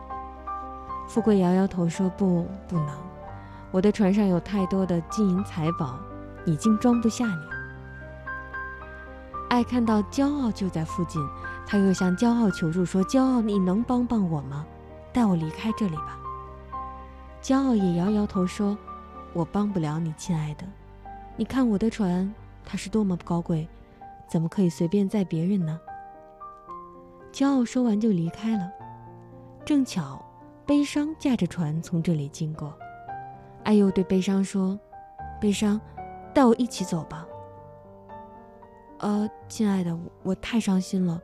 [1.09, 2.89] 富贵摇摇头说：“不，不能。
[3.71, 5.99] 我的船上有太多的金银财宝，
[6.45, 7.47] 已经装不下你。”
[9.51, 11.23] 爱看到骄傲就在附近。
[11.65, 14.67] 他又向骄傲求助说：“骄傲，你能帮帮我吗？
[15.13, 16.19] 带我离开这里吧。”
[17.41, 18.77] 骄傲也摇摇头说
[19.33, 20.65] ：“我帮不了你，亲爱的。
[21.37, 22.35] 你看我的船，
[22.65, 23.69] 它是多么高贵，
[24.29, 25.81] 怎么可以随便载别人呢？”
[27.33, 28.71] 骄傲说完就离开了。
[29.65, 30.23] 正巧，
[30.65, 32.73] 悲伤驾着船从这里经过，
[33.65, 34.79] 爱又对悲伤说
[35.41, 35.81] ：“悲伤，
[36.33, 37.27] 带我一起走吧。
[38.99, 41.21] ”“呃，亲爱的，我太伤心了。”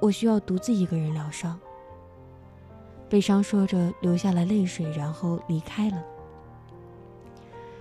[0.00, 1.58] 我需要独自一个人疗伤。
[3.08, 6.04] 悲伤说着，流下了泪水，然后离开了。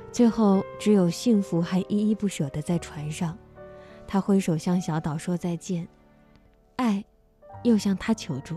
[0.10, 3.38] 最后，只有幸福还依依不舍的在船上。
[4.08, 5.86] 他挥手向小岛说再见，
[6.78, 7.04] 爱
[7.64, 8.56] 又向他求助，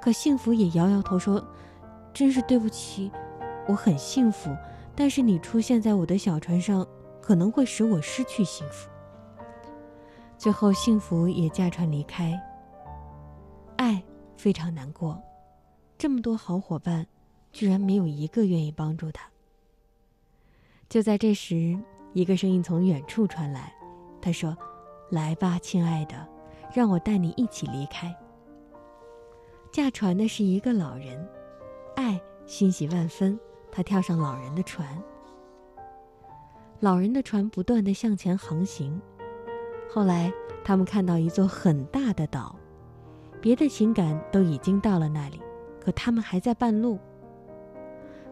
[0.00, 1.46] 可幸福也摇摇头说
[2.14, 3.10] ：“真是对不起，
[3.68, 4.56] 我很幸福，
[4.96, 6.86] 但是你出现在我的小船上，
[7.20, 8.88] 可能会使我失去幸福。”
[10.38, 12.40] 最后，幸福也驾船离开。
[13.76, 14.02] 爱
[14.36, 15.22] 非常难过，
[15.98, 17.06] 这么多好伙伴，
[17.52, 19.28] 居然没有一个愿意帮助他。
[20.88, 21.78] 就在这时，
[22.14, 23.72] 一个声音从远处传来，
[24.20, 24.56] 他说
[25.12, 26.26] ：“来吧，亲爱的，
[26.74, 28.14] 让我带你一起离开。”
[29.72, 31.28] 驾船的是一个老人，
[31.94, 33.38] 爱欣喜万分，
[33.70, 35.00] 他跳上老人的船。
[36.80, 39.00] 老人的船不断的向前航行，
[39.88, 40.32] 后来
[40.64, 42.56] 他们看到一座很大的岛，
[43.40, 45.40] 别的情感都已经到了那里，
[45.80, 46.98] 可他们还在半路。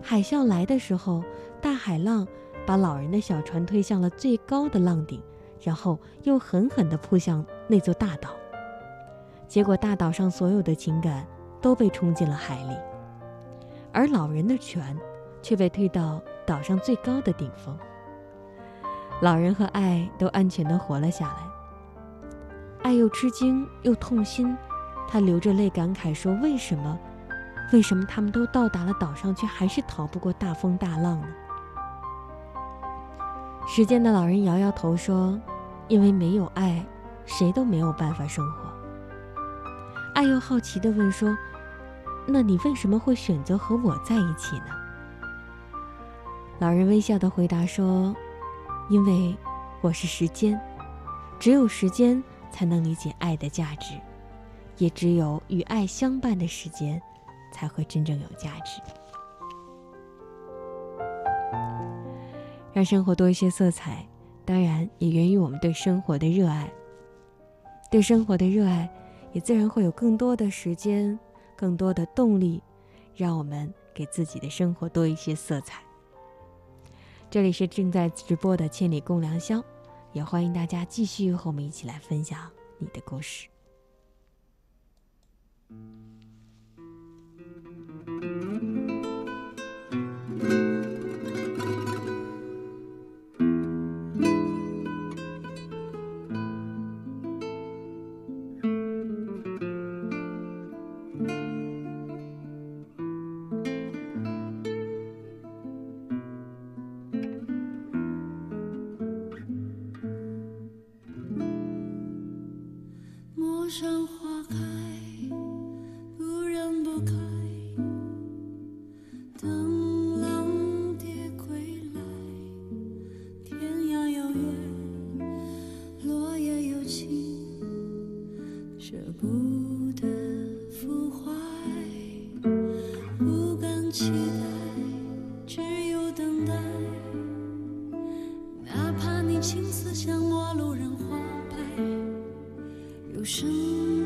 [0.02, 1.22] 海啸来的时候，
[1.60, 2.26] 大海浪
[2.66, 5.22] 把老人的小船推向了最高的浪顶，
[5.60, 8.30] 然后又狠狠地扑向那座大岛。
[9.48, 11.26] 结果，大岛上所有的情感
[11.58, 12.76] 都被冲进了海里，
[13.92, 14.94] 而老人的船
[15.40, 17.76] 却被推到岛上最高的顶峰。
[19.22, 21.36] 老人和爱都安全地活了下来。
[22.82, 24.54] 爱又吃惊又痛心，
[25.08, 26.98] 他流着泪感慨说：“为什么？
[27.72, 31.26] 为什么他们都到达了岛上，却还是逃不过大风大浪呢？”
[33.66, 35.38] 时间的老人摇摇头说
[35.88, 36.84] ：“因为没有爱，
[37.24, 38.67] 谁都没有办法生活。”
[40.18, 41.38] 爱又好奇地问说
[42.26, 44.66] ：“那你为什么会选择和我在一起呢？”
[46.58, 48.12] 老人微笑地回答说。
[48.90, 49.36] 因为
[49.80, 50.58] 我是时间，
[51.38, 53.94] 只有时间才能理解爱的价值，
[54.78, 57.00] 也只有与爱相伴的时间，
[57.52, 58.80] 才会真正有价值。
[62.72, 64.04] 让生活多一些色彩，
[64.46, 66.68] 当然也源于我们对生活的热爱。
[67.90, 68.88] 对生活的热爱，
[69.32, 71.18] 也自然会有更多的时间、
[71.56, 72.62] 更多的动力，
[73.14, 75.82] 让我们给自己的生活多一些色彩。
[77.30, 79.58] 这里是正在直播的《千里共良宵》，
[80.12, 83.48] 也欢迎大家继续和我们一起来分享你的故事。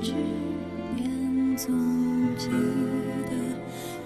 [0.02, 0.12] 执
[0.96, 1.72] 念总
[2.36, 2.48] 记
[3.28, 3.32] 得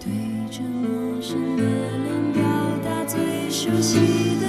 [0.01, 0.11] 对
[0.51, 2.43] 着陌生的脸表
[2.85, 3.19] 达最
[3.51, 3.99] 熟悉
[4.41, 4.46] 的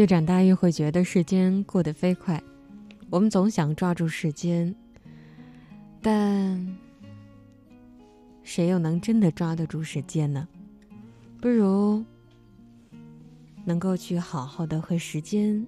[0.00, 2.42] 越长大越会觉得时间过得飞快，
[3.10, 4.74] 我们总想抓住时间，
[6.00, 6.78] 但
[8.42, 10.48] 谁又能真的抓得住时间呢？
[11.38, 12.02] 不如
[13.66, 15.66] 能够去好好的和时间，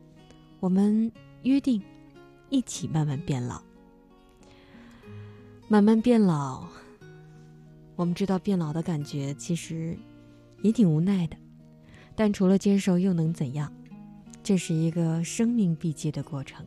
[0.61, 1.13] 我们
[1.43, 1.83] 约定
[2.49, 3.61] 一起慢慢变老，
[5.69, 6.67] 慢慢变老。
[7.97, 9.95] 我们知道变老的感觉其实
[10.63, 11.37] 也挺无奈的，
[12.17, 13.71] 但除了接受又能怎样？
[14.43, 16.67] 这是一个生命必经的过程，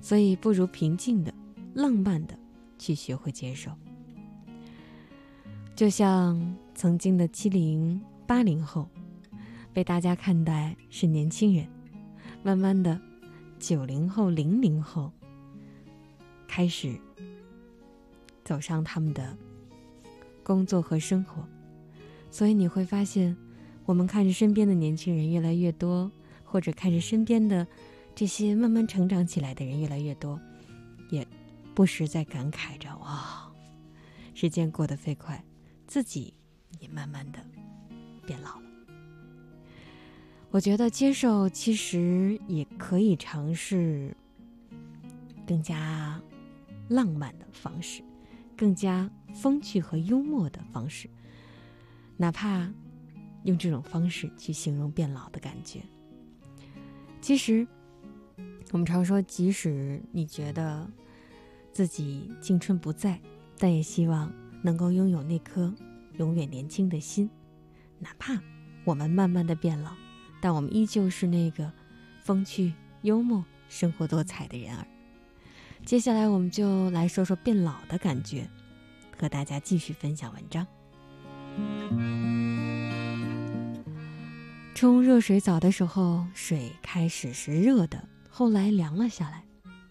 [0.00, 1.32] 所以不如平静的、
[1.74, 2.38] 浪漫的
[2.78, 3.70] 去学会接受。
[5.76, 8.88] 就像曾经的七零、八零后，
[9.72, 11.68] 被大家看待是年轻人，
[12.42, 12.98] 慢慢的，
[13.58, 15.12] 九零后、零零后
[16.48, 16.98] 开始
[18.44, 19.36] 走上他们的
[20.42, 21.46] 工作和生活，
[22.30, 23.36] 所以你会发现，
[23.84, 26.10] 我们看着身边的年轻人越来越多。
[26.50, 27.66] 或者看着身边的
[28.14, 30.40] 这些慢慢成长起来的人越来越多，
[31.10, 31.26] 也
[31.74, 33.52] 不时在感慨着：哇，
[34.34, 35.44] 时间过得飞快，
[35.86, 36.32] 自己
[36.80, 37.38] 也慢慢的
[38.26, 38.68] 变老了。
[40.50, 44.16] 我觉得接受其实也可以尝试
[45.46, 46.18] 更加
[46.88, 48.02] 浪漫的方式，
[48.56, 51.08] 更加风趣和幽默的方式，
[52.16, 52.66] 哪怕
[53.44, 55.82] 用这种方式去形容变老的感觉。
[57.20, 57.66] 其实，
[58.70, 60.88] 我们常说，即使你觉得
[61.72, 63.20] 自己青春不在，
[63.58, 65.72] 但也希望能够拥有那颗
[66.18, 67.28] 永远年轻的心。
[67.98, 68.40] 哪怕
[68.84, 69.92] 我们慢慢的变老，
[70.40, 71.70] 但我们依旧是那个
[72.22, 74.86] 风趣、幽默、生活多彩的人儿。
[75.84, 78.48] 接下来，我们就来说说变老的感觉，
[79.18, 80.66] 和大家继续分享文章。
[84.80, 89.42] 冲热水澡的时候，水开始是热的，后来凉了下来。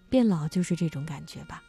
[0.08, 1.62] 变老就是这种感觉吧。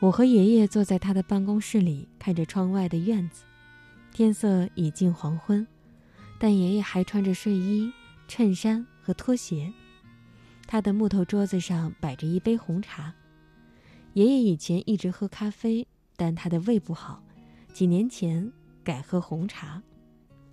[0.00, 3.44] 我和爷爷坐在他的办公室里，看着窗外的院子。
[4.10, 5.64] 天色已近黄昏，
[6.36, 7.92] 但爷爷还穿着睡衣、
[8.26, 9.72] 衬衫和拖鞋。
[10.66, 13.14] 他的木头桌子上摆着一杯红茶。
[14.14, 15.86] 爷爷以前一直喝咖啡，
[16.16, 17.22] 但他的胃不好，
[17.72, 18.52] 几年前
[18.82, 19.80] 改喝红茶。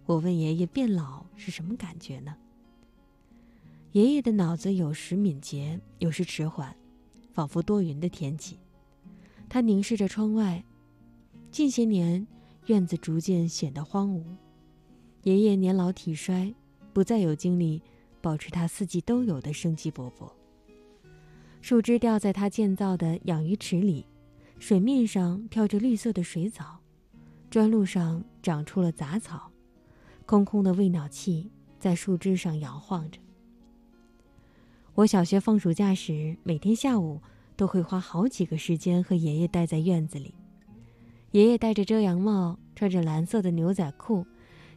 [0.09, 2.35] 我问爷爷：“变老是什么感觉呢？”
[3.93, 6.75] 爷爷的脑子有时敏捷，有时迟缓，
[7.31, 8.57] 仿佛多云的天气。
[9.47, 10.63] 他凝视着窗外，
[11.51, 12.25] 近些年
[12.65, 14.23] 院子逐渐显得荒芜。
[15.21, 16.51] 爷爷年老体衰，
[16.91, 17.79] 不再有精力
[18.19, 20.31] 保持他四季都有的生机勃勃。
[21.61, 24.07] 树枝掉在他建造的养鱼池里，
[24.57, 26.79] 水面上飘着绿色的水藻，
[27.51, 29.48] 砖路上长出了杂草。
[30.29, 31.49] 空空的喂鸟器
[31.79, 33.19] 在树枝上摇晃着。
[34.93, 37.19] 我小学放暑假时，每天下午
[37.55, 40.35] 都会花好几个时间和爷爷待在院子里。
[41.31, 44.23] 爷爷戴着遮阳帽，穿着蓝色的牛仔裤，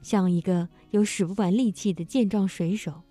[0.00, 3.02] 像一个有使不完力气的健壮水手。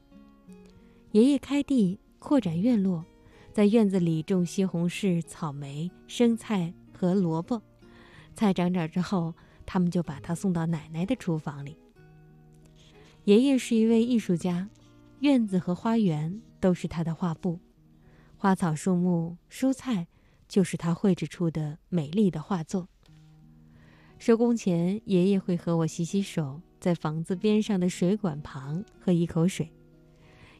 [1.11, 3.05] 爷爷开地扩展院落，
[3.53, 7.61] 在院子里种西红柿、草莓、生菜和萝卜。
[8.33, 9.31] 菜长长之后，
[9.63, 11.77] 他们就把它送到奶奶的厨房里。
[13.31, 14.67] 爷爷是一位艺术家，
[15.21, 17.61] 院子和花园都是他的画布，
[18.35, 20.05] 花草树木、蔬菜
[20.49, 22.89] 就是他绘制出的美丽的画作。
[24.19, 29.71] 收工前，爷爷会和我洗洗手，在房子边上的水管旁喝一口水。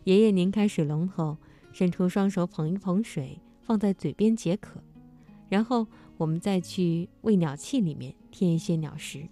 [0.05, 1.38] 爷爷拧开水龙头，
[1.74, 4.82] 伸出双手捧一捧水，放在嘴边解渴，
[5.49, 9.28] 然后我们再去喂鸟器里面添一些鸟食。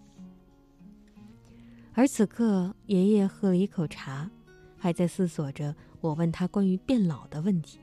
[1.99, 4.31] 而此刻，爷爷喝了一口茶，
[4.77, 7.77] 还在思索着我问他关于变老的问题。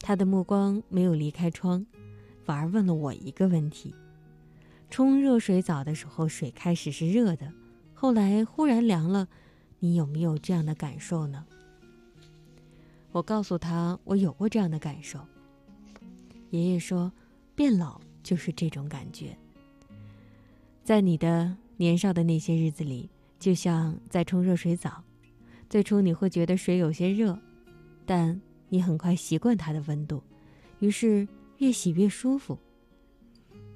[0.00, 1.84] 他的目光没有离开窗，
[2.46, 3.94] 反而问了我一个问题：
[4.88, 7.52] 冲热水澡的时候，水开始是热的，
[7.92, 9.28] 后来忽然凉了，
[9.78, 11.44] 你有没有这样的感受呢？
[13.12, 15.20] 我告诉他，我有过这样的感受。
[16.48, 17.12] 爷爷说
[17.54, 19.36] ：“变老就是这种感觉。
[20.82, 25.02] 在你的年少的那些日子里，就像在冲热水澡，
[25.68, 27.38] 最初你会觉得水有些热，
[28.06, 30.22] 但你很快习惯它的温度，
[30.78, 32.58] 于是越洗越舒服。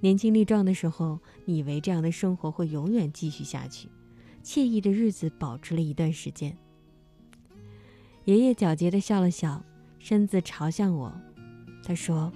[0.00, 3.86] 年轻力壮的时候，你以为这样的生活会永远继续下去，
[4.42, 6.56] 惬意的日子保持了一段时间。
[8.24, 9.62] 爷爷皎洁的笑了笑，
[9.98, 11.12] 身子朝向我，
[11.84, 12.32] 他说：“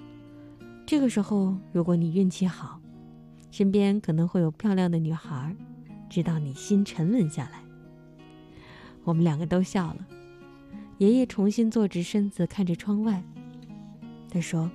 [0.84, 2.78] 这个时候，如果你运气好。”
[3.56, 5.54] 身边可能会有漂亮的女孩，
[6.10, 7.62] 直到你心沉稳下来。
[9.04, 10.04] 我们两个都笑了。
[10.98, 13.22] 爷爷重新坐直身子，看着窗外。
[14.28, 14.68] 他说：“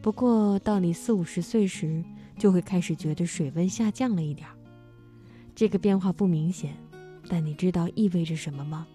[0.00, 2.04] 不过到你四五十岁时，
[2.38, 4.54] 就会开始觉得水温下降了一点儿。
[5.52, 6.76] 这个变化不明显，
[7.28, 8.86] 但你知道意味着什么吗？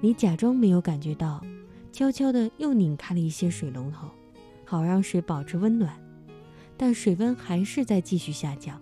[0.00, 1.40] 你假装没有感觉到，
[1.92, 4.08] 悄悄地又拧开了一些水龙头，
[4.64, 5.96] 好让水保持温暖。”
[6.76, 8.80] 但水温还是在继续下降。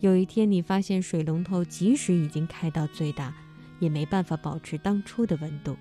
[0.00, 3.34] 有一天，你发现水龙头即使已经开到最大，
[3.80, 5.76] 也没办法保持当初的温度，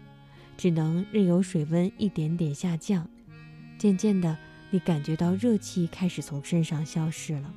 [0.58, 3.08] 只能任由水温一点点下降。
[3.78, 4.36] 渐渐的，
[4.72, 7.54] 你感觉到热气开始从身上消失了。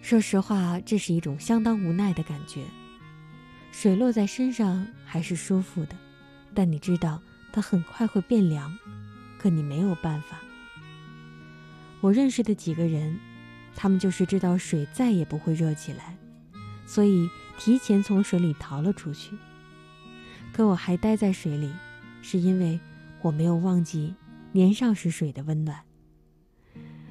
[0.00, 2.64] 说实话，这是一种相当无奈的感觉。
[3.72, 5.96] 水落在身上还是舒服的，
[6.54, 7.20] 但你知道
[7.52, 8.76] 它很快会变凉，
[9.38, 10.41] 可你没有办法。
[12.02, 13.16] 我认识的几个人，
[13.76, 16.18] 他们就是知道水再也不会热起来，
[16.84, 19.38] 所以提前从水里逃了出去。
[20.52, 21.72] 可我还待在水里，
[22.20, 22.78] 是因为
[23.22, 24.12] 我没有忘记
[24.50, 25.78] 年少时水的温暖。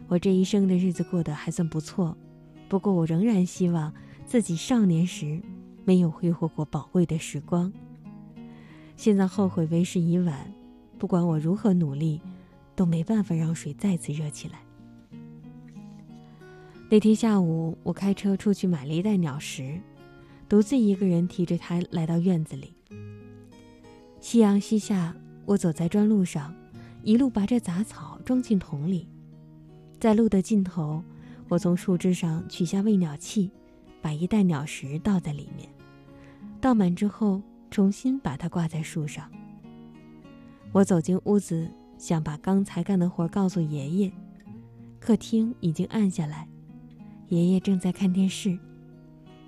[0.10, 2.18] 我这一生的日子过得还算不错，
[2.68, 3.94] 不过我仍然希望
[4.26, 5.42] 自己少年时
[5.86, 7.72] 没有挥霍过宝贵的时光。
[8.98, 10.54] 现在后悔为时已晚，
[11.00, 12.20] 不管我如何努力，
[12.76, 14.60] 都没办法让水再次热起来。
[16.92, 19.80] 那天下午，我开车出去买了一袋鸟食，
[20.50, 22.74] 独自一个人提着它来到院子里。
[24.20, 25.16] 夕阳西下，
[25.46, 26.54] 我走在砖路上，
[27.02, 29.08] 一路拔着杂草装进桶里。
[30.02, 31.02] 在路的尽头，
[31.48, 33.50] 我从树枝上取下喂鸟器，
[34.02, 35.70] 把一袋鸟食倒在里面，
[36.60, 39.32] 倒满之后，重新把它挂在树上。
[40.74, 44.12] 我走进屋子，想把刚才干的活告诉爷爷。
[45.00, 46.51] 客厅已经暗下来。
[47.32, 48.60] 爷爷正在看电视，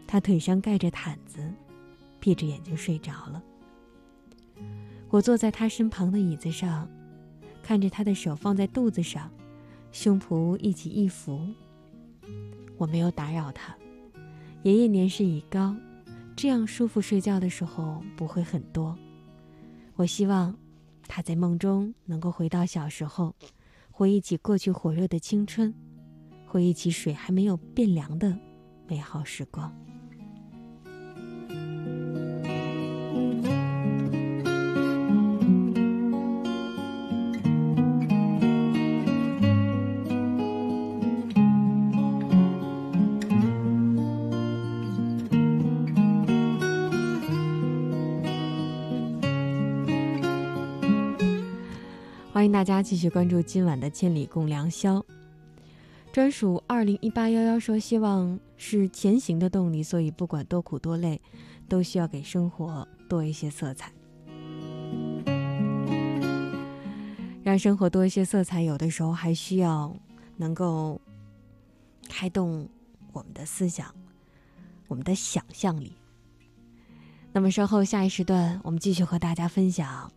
[0.08, 1.54] 他腿上盖着毯子，
[2.18, 3.44] 闭着眼睛睡着了。
[5.10, 6.88] 我坐在他身旁的椅子上，
[7.62, 9.30] 看着他的手放在肚子上，
[9.92, 11.46] 胸脯一起一伏。
[12.78, 13.76] 我没有打扰他。
[14.62, 15.76] 爷爷年事已高，
[16.38, 18.98] 这样舒服睡觉的时候不会很多。
[19.98, 20.56] 我希望
[21.06, 23.36] 他在梦中能够回到小时候，
[23.92, 25.74] 回忆起过去火热的青春。
[26.54, 28.38] 回忆起水还没有变凉的
[28.88, 29.76] 美好时光。
[52.32, 55.00] 欢迎大家继续关注今晚的《千里共良宵》。
[56.14, 61.20] 专属二零一八幺幺说：“希望是前行的动力，所以不管多苦多累，
[61.68, 63.92] 都需要给生活多一些色彩，
[67.42, 68.62] 让生活多一些色彩。
[68.62, 69.92] 有的时候还需要
[70.38, 71.02] 能够
[72.08, 72.70] 开动
[73.12, 73.92] 我们的思想，
[74.88, 75.94] 我们的想象力。
[77.32, 80.12] 那么稍后下一时段，我们继续和大家分享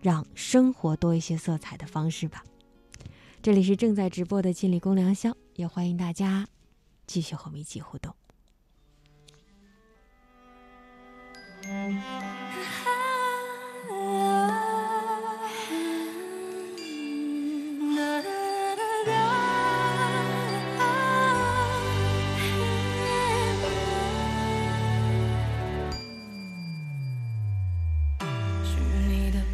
[0.00, 2.42] 让生活多一些色彩的方式吧。”
[3.44, 6.48] 这里是正在直播的《千里共良宵》，也欢迎大家
[7.06, 8.14] 继续和我们一起互动。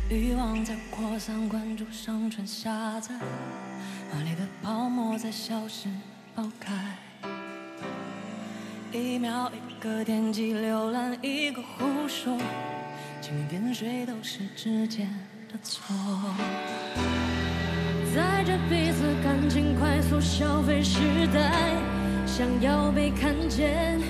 [0.08, 3.18] 欲望在扩散，关注上传下载。
[4.10, 5.88] 华丽的泡沫在消失
[6.34, 6.72] 爆开，
[8.92, 12.36] 一秒一个点击浏览一个胡说，
[13.20, 15.08] 轻于点水都是指尖
[15.48, 15.94] 的错。
[18.12, 20.98] 在这彼此感情快速消费时
[21.32, 21.70] 代，
[22.26, 24.00] 想要被看见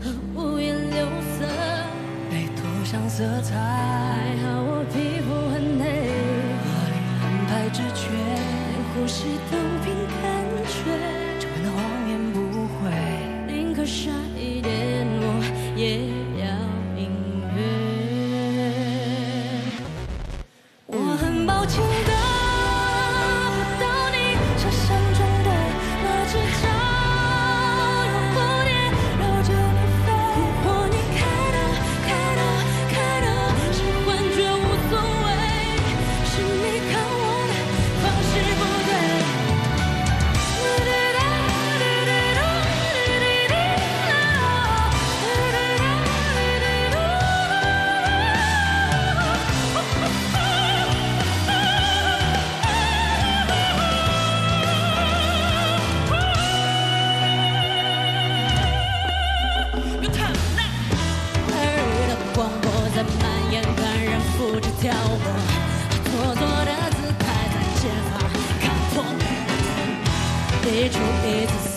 [0.00, 1.44] 和五颜六色
[2.30, 3.56] 被涂上色彩。
[3.56, 5.59] 还好我皮肤很
[9.00, 10.22] 连呼吸都凭感
[10.68, 10.74] 觉，
[11.38, 12.36] 这般的谎言不
[12.76, 12.90] 会，
[13.46, 15.42] 宁可傻一点，我
[15.74, 16.00] 也
[16.38, 16.44] 要
[17.00, 17.08] 音
[17.56, 17.58] 乐。
[20.86, 21.80] 我很抱歉
[70.72, 71.69] 一出一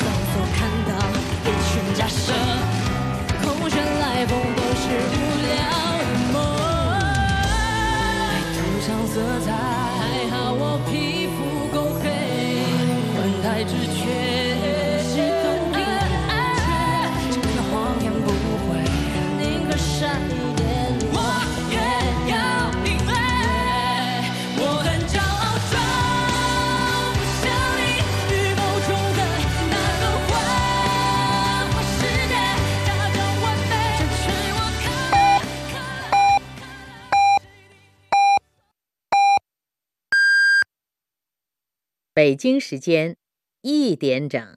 [42.24, 43.18] 北京时间
[43.64, 44.56] 一点整。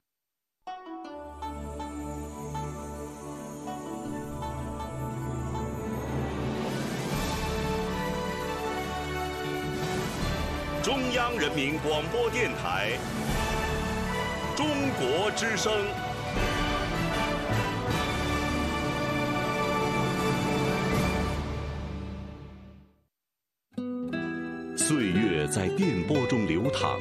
[10.80, 12.92] 中央人民广播电台
[14.56, 14.68] 中
[15.00, 15.72] 国之声。
[24.76, 27.00] 岁月在电波中流淌，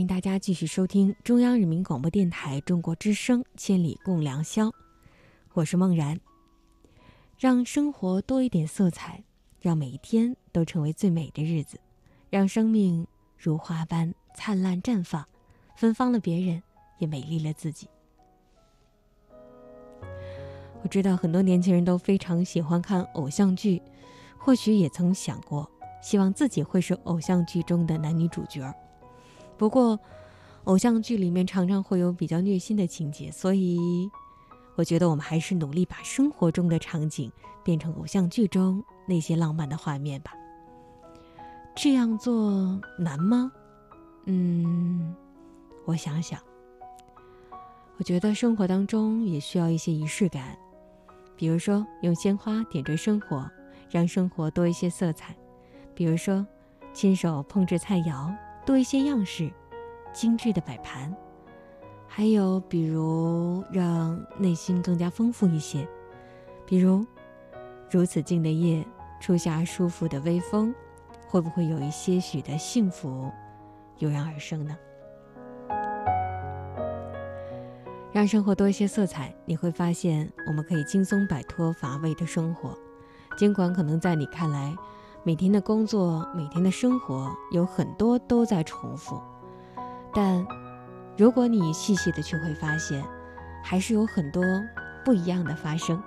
[0.00, 4.68] 欢迎大家继续收听中央人民广播电台中国之声《千里共良宵》，
[5.52, 6.18] 我是梦然。
[7.38, 9.22] 让生活多一点色彩，
[9.60, 11.78] 让每一天都成为最美的日子，
[12.30, 15.28] 让生命如花般灿烂绽放，
[15.76, 16.62] 芬芳了别人，
[16.96, 17.86] 也美丽了自己。
[20.82, 23.82] 我知道很多年轻人都非常喜欢看偶像剧，
[24.38, 25.70] 或许也曾想过。
[26.00, 28.74] 希望自己会是偶像剧中的男女主角，
[29.60, 30.00] 不过，
[30.64, 34.10] 偶像剧里面常常会有比较虐心的情节，所以，
[34.74, 37.30] 我觉得我们还是努力把生活中的场景
[37.62, 40.32] 变成偶像剧中那些浪漫的画面吧。
[41.76, 43.52] 这样做难吗？
[44.24, 45.14] 嗯，
[45.84, 46.40] 我想想，
[47.98, 50.56] 我觉得生活当中也需要一些仪式感，
[51.36, 53.46] 比如说用鲜花点缀生活，
[53.90, 55.36] 让生活多一些色彩。
[55.94, 56.46] 比如说，
[56.94, 58.34] 亲手烹制菜肴，
[58.64, 59.50] 多一些样式，
[60.12, 61.10] 精致的摆盘；
[62.06, 65.86] 还有比如让内心更加丰富一些，
[66.66, 67.04] 比如
[67.90, 68.86] 如此静的夜，
[69.20, 70.74] 初夏舒服的微风，
[71.26, 73.30] 会不会有一些许的幸福
[73.98, 74.76] 油然而生呢？
[78.12, 82.76] 让生活多一些色彩，你会发现我们可以轻松摆脱乏味的生活，
[83.36, 84.76] 尽管可能在你看来。
[85.22, 89.20] 每天的工作，每天的生活，有很多都在重复，
[90.14, 90.46] 但
[91.16, 93.04] 如果你细细的去会发现，
[93.62, 94.42] 还是有很多
[95.04, 96.02] 不一样的发生。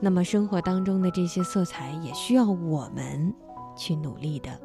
[0.00, 3.32] 那么生活当中的这些色彩，也需要我们
[3.76, 4.58] 去努力的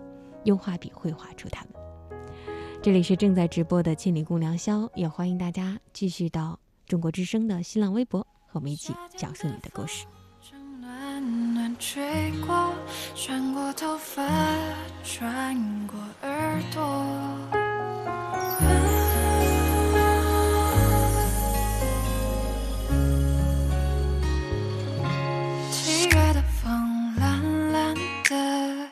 [0.46, 1.74] 用画笔绘画出它们。
[2.82, 10.06] 这里是正在直播的《千里共良宵》，也欢迎大家继续到中国之声的新浪微博和我们一起讲述你的故事。
[11.80, 12.74] 吹过，
[13.16, 14.22] 穿过头发，
[15.02, 15.56] 穿
[15.88, 16.82] 过耳朵。
[25.72, 28.90] 七月的风，蓝蓝的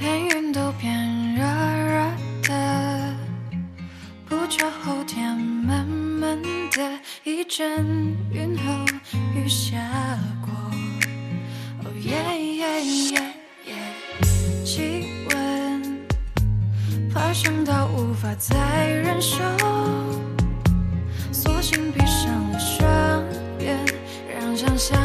[0.00, 0.92] 连云都变
[1.36, 2.10] 热热
[2.48, 3.14] 的，
[4.28, 6.42] 不久后天闷闷
[6.72, 7.86] 的，一阵
[8.32, 8.84] 云后
[9.36, 9.78] 雨下。
[14.64, 15.82] 气温
[17.12, 19.38] 爬升到无法再忍受，
[21.32, 22.88] 索性闭上了双
[23.58, 23.76] 眼，
[24.32, 24.98] 让想象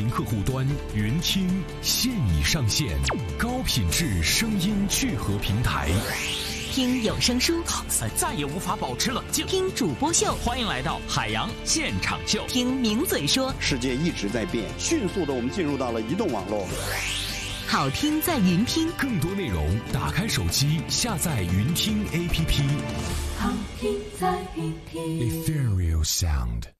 [0.00, 2.98] 频客户端云听现已上线，
[3.38, 5.90] 高品质声音聚合平台。
[6.72, 9.46] 听有声书，赛再也无法保持冷静。
[9.46, 12.42] 听主播秀，欢迎来到海洋现场秀。
[12.48, 16.66] 听名嘴说，世界一直在变，迅速的我们进入到了移动网络。
[17.66, 22.62] 好听在云听，更多内容打开手机下载云听 APP。
[23.36, 25.44] 好听在云听。
[25.44, 26.79] Ethereal Sound。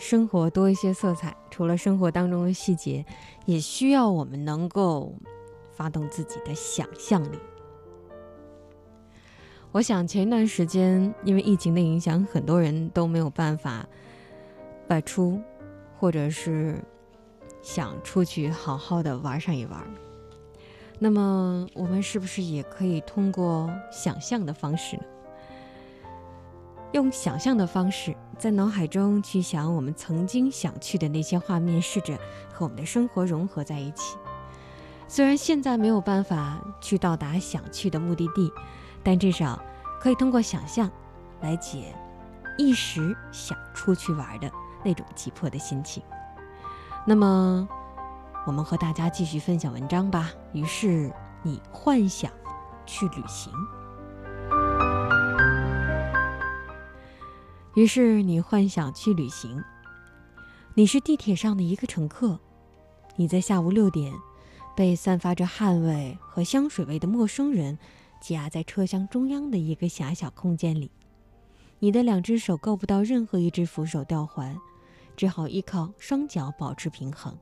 [0.00, 1.36] 生活多一些色彩。
[1.50, 3.04] 除了生活当中的细节，
[3.44, 5.14] 也需要我们能够
[5.72, 7.38] 发动自己的想象力。
[9.72, 13.86] 我想前一段时间因为疫情的影响，很多人都没有办法
[14.88, 15.40] 外出，
[15.98, 16.82] 或者是
[17.62, 19.80] 想出去好好的玩上一玩。
[20.98, 25.02] 那么，我们是不是也可以通过想象的方式呢？
[26.92, 32.16] 用想象的方式，在脑海中去想我们曾经想去的那些画面，试着
[32.52, 34.16] 和我们的生活融合在一起。
[35.06, 38.52] 虽然现在没有办法去到达想去的目的地，
[39.02, 39.60] 但至少
[40.00, 40.90] 可以通过想象
[41.40, 41.94] 来解
[42.58, 44.50] 一时想出去玩的
[44.84, 46.02] 那种急迫的心情。
[47.06, 47.68] 那么，
[48.46, 50.30] 我们和大家继续分享文章吧。
[50.52, 51.12] 于是，
[51.42, 52.30] 你幻想
[52.84, 53.52] 去旅行。
[57.80, 59.64] 于是你幻想去旅行。
[60.74, 62.38] 你是地铁上的一个乘客，
[63.16, 64.12] 你在下午六点，
[64.76, 67.78] 被散发着汗味和香水味的陌生人
[68.20, 70.90] 挤压在车厢中央的一个狭小空间里。
[71.78, 74.54] 你的两只手够不到任何一只扶手吊环，
[75.16, 77.34] 只好依靠双脚保持平衡。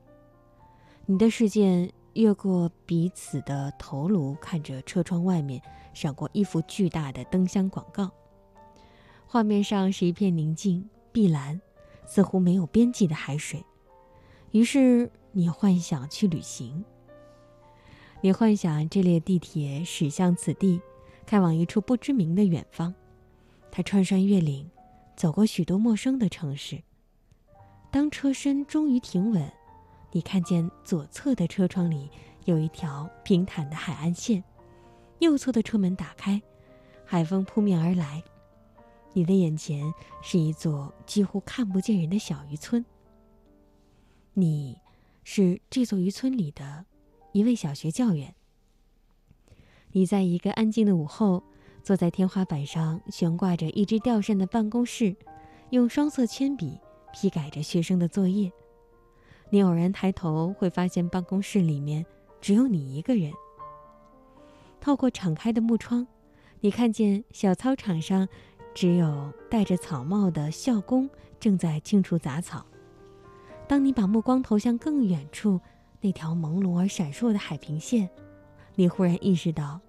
[1.05, 5.61] 你的视线越过彼此的头颅，看着车窗外面
[5.93, 8.09] 闪过一幅巨大的灯箱广告。
[9.31, 11.61] 画面上是一片宁静、碧蓝，
[12.07, 13.63] 似乎没有边际的海水。
[14.49, 16.83] 于是你幻想去旅行。
[18.21, 20.81] 你幻想这列地铁驶向此地，
[21.27, 22.91] 开往一处不知名的远方。
[23.69, 24.67] 它穿山越岭，
[25.15, 26.81] 走过许多陌生的城市。
[27.91, 29.47] 当车身终于停稳，
[30.11, 32.09] 你看见左侧的车窗里
[32.45, 34.43] 有一条平坦的海岸线，
[35.19, 36.41] 右侧的车门打开，
[37.05, 38.23] 海风扑面而来。
[39.13, 39.91] 你的眼前
[40.21, 42.85] 是一座几乎看不见人的小渔村。
[44.33, 44.79] 你，
[45.23, 46.85] 是这座渔村里的
[47.33, 48.33] 一位小学教员。
[49.91, 51.43] 你在一个安静的午后，
[51.83, 55.15] 坐在天花板上悬挂着一只吊扇的办公室，
[55.71, 56.79] 用双色铅笔
[57.11, 58.51] 批改着学生的作业。
[59.49, 62.05] 你偶然抬头，会发现办公室里面
[62.39, 63.33] 只有你一个人。
[64.79, 66.07] 透过敞开的木窗，
[66.59, 68.29] 你看见小操场上。
[68.73, 71.09] 只有戴着草帽的校工
[71.39, 72.65] 正在清除杂草。
[73.67, 75.59] 当你把目光投向更远处
[76.01, 78.09] 那条朦胧而闪烁的海平线，
[78.75, 79.79] 你忽然意识到，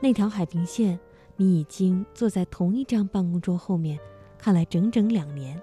[0.00, 0.98] 那条海平线，
[1.36, 3.98] 你已经坐在同一张办公桌后面
[4.36, 5.60] 看了整整两年。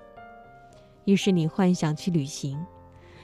[1.06, 2.58] 于是你幻想去旅行，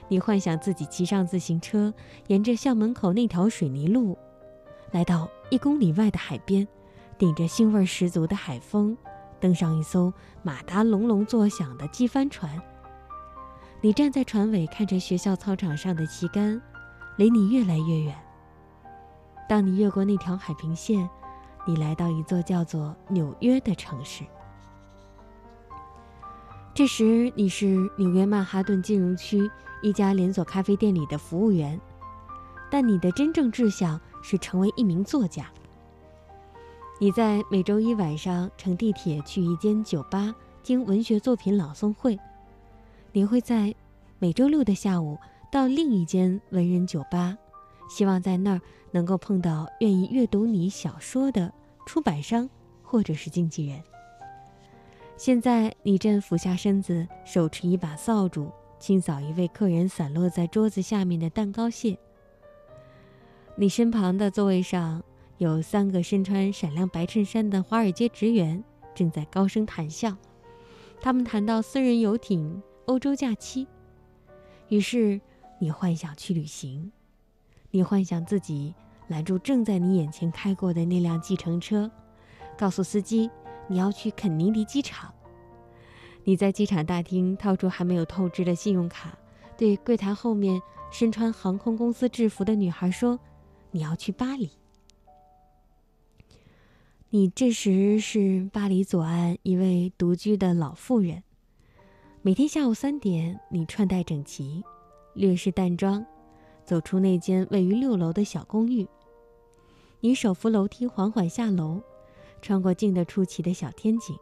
[0.08, 1.94] 你幻想自己骑上自行车，
[2.28, 4.18] 沿着校门口那条水泥路，
[4.92, 6.68] 来到一公里外的海边，
[7.18, 8.98] 顶着腥味十足的海风。
[9.40, 10.12] 登上一艘
[10.44, 12.62] 马达隆隆作响的机帆船。
[13.82, 16.62] 你站在船尾，看着学校操场上的旗杆，
[17.18, 18.16] 离你越来越远。
[19.48, 21.08] 当你越过那条海平线，
[21.66, 24.24] 你来到一座叫做纽约的城市。
[26.74, 29.50] 这时，你是纽约曼哈顿金融区
[29.82, 31.80] 一家连锁咖啡店里的服务员，
[32.70, 35.46] 但你的真正志向是成为一名作家。
[37.00, 40.34] 你在每周一晚上乘地铁去一间酒吧
[40.64, 42.18] 听文学作品朗诵会，
[43.12, 43.74] 你会在
[44.18, 45.16] 每周六的下午
[45.52, 47.38] 到另一间文人酒吧，
[47.88, 51.54] 希望在那儿能够碰到愿意阅读你小说的
[51.86, 52.50] 出版商
[52.82, 53.80] 或者是经纪人。
[55.18, 61.96] 现在你正俯下身子，手持一把扫帚，清扫一位客人散落在桌子下面的蛋糕屑。
[63.56, 65.04] 你身旁的座位上。
[65.38, 68.64] 有三个身穿闪亮白衬衫的华尔街职员
[68.96, 70.16] 正在高声谈笑，
[71.00, 73.68] 他们谈到私人游艇、欧洲假期。
[74.70, 75.22] 于是，
[75.60, 76.92] 你幻想去旅行，
[77.70, 78.74] 你幻想自己
[79.08, 81.90] 拦住正在你眼前开过的那辆计程车，
[82.58, 83.30] 告诉司机
[83.68, 85.14] 你要去肯尼迪机场。
[86.24, 89.16] 你在机场大厅掏出还没有透支的信用卡，
[89.56, 90.60] 对柜台后面
[90.92, 93.20] 身穿航空公司制服的女孩说
[93.70, 94.50] ：“你要去巴黎。”
[97.10, 101.24] 你这时是巴黎左岸一位独居的老妇人。
[102.22, 104.62] 每天下午三点，你穿戴整齐，
[105.14, 106.06] 略施淡妆，
[106.66, 108.86] 走出那间位于六楼的小公寓。
[110.02, 111.82] 你手扶楼梯缓缓下楼，
[112.42, 114.14] 穿过静得出奇的小天井，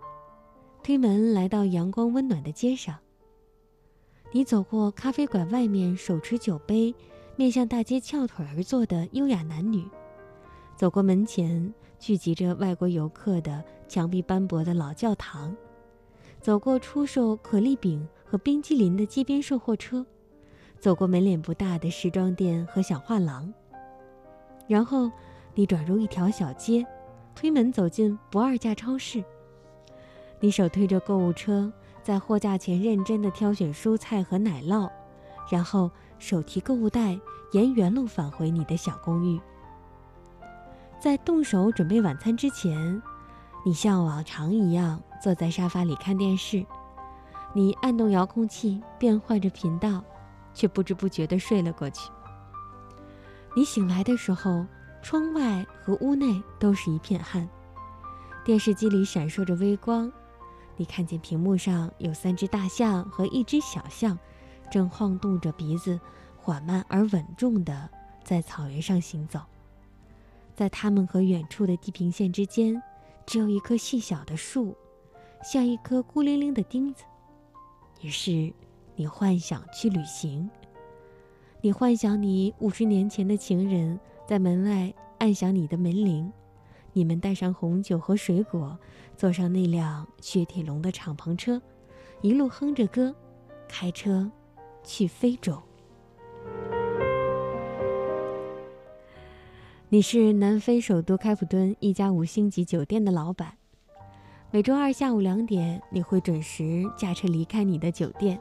[0.84, 2.96] 推门来到阳光温暖的街上。
[4.32, 6.94] 你走过咖啡馆外面手持酒杯，
[7.36, 9.84] 面向大街翘腿而坐的优雅男女，
[10.78, 11.74] 走过门前。
[12.00, 15.56] 聚集着外国游客的墙壁斑驳的老教堂，
[16.42, 20.06] 走过出售可丽饼和冰激凌的街边售货车，
[20.80, 23.52] 走过门脸不大的时装店和小画廊。
[24.68, 25.12] 然后，
[25.54, 26.86] 你转入一条小街，
[27.34, 29.24] 推门走进不二价超市。
[30.40, 31.72] 你手推着购物车，
[32.04, 34.90] 在货架前认真地挑选蔬菜和奶酪，
[35.50, 35.90] 然后
[36.20, 37.18] 手提购物袋，
[37.54, 39.40] 沿原路返回你的小公寓。
[41.00, 43.02] 在动手准备晚餐之前，
[43.66, 46.66] 你像往常一样坐在沙发里看电视，
[47.54, 50.04] 你按动遥控器变换着频道，
[50.54, 52.10] 却不知不觉地睡了过去。
[53.56, 54.66] 你醒来的时候，
[55.02, 57.48] 窗外和屋内都是一片暗，
[58.44, 60.12] 电视机里闪烁着微光，
[60.76, 64.18] 你看见屏幕上有三只大象和一只小象，
[64.72, 66.00] 正晃动着鼻子，
[66.36, 67.90] 缓慢而稳重地
[68.24, 69.40] 在草原上行走。
[70.56, 72.82] 在他们和远处的地平线之间，
[73.26, 74.76] 只有一棵细小的树，
[75.44, 77.04] 像一颗孤零零的钉子。
[78.02, 78.54] 于是，
[78.96, 80.50] 你幻想去旅行。
[81.62, 86.32] 你幻想你五十年前的情人在门外按响你的门铃，
[86.94, 88.78] 你们带上红酒和水果，
[89.18, 91.62] 坐上那辆雪铁龙的敞篷车，
[92.22, 93.14] 一路哼着歌，
[93.68, 94.32] 开车
[94.84, 95.62] 去非洲。
[99.96, 103.56] 你是南非首都开普敦一家五星级酒店的老板。
[104.52, 108.38] 每周二下午两点，你会准时驾车离开你的酒店。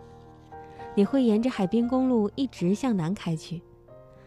[0.96, 3.62] 你会沿着海滨公路一直向南开去。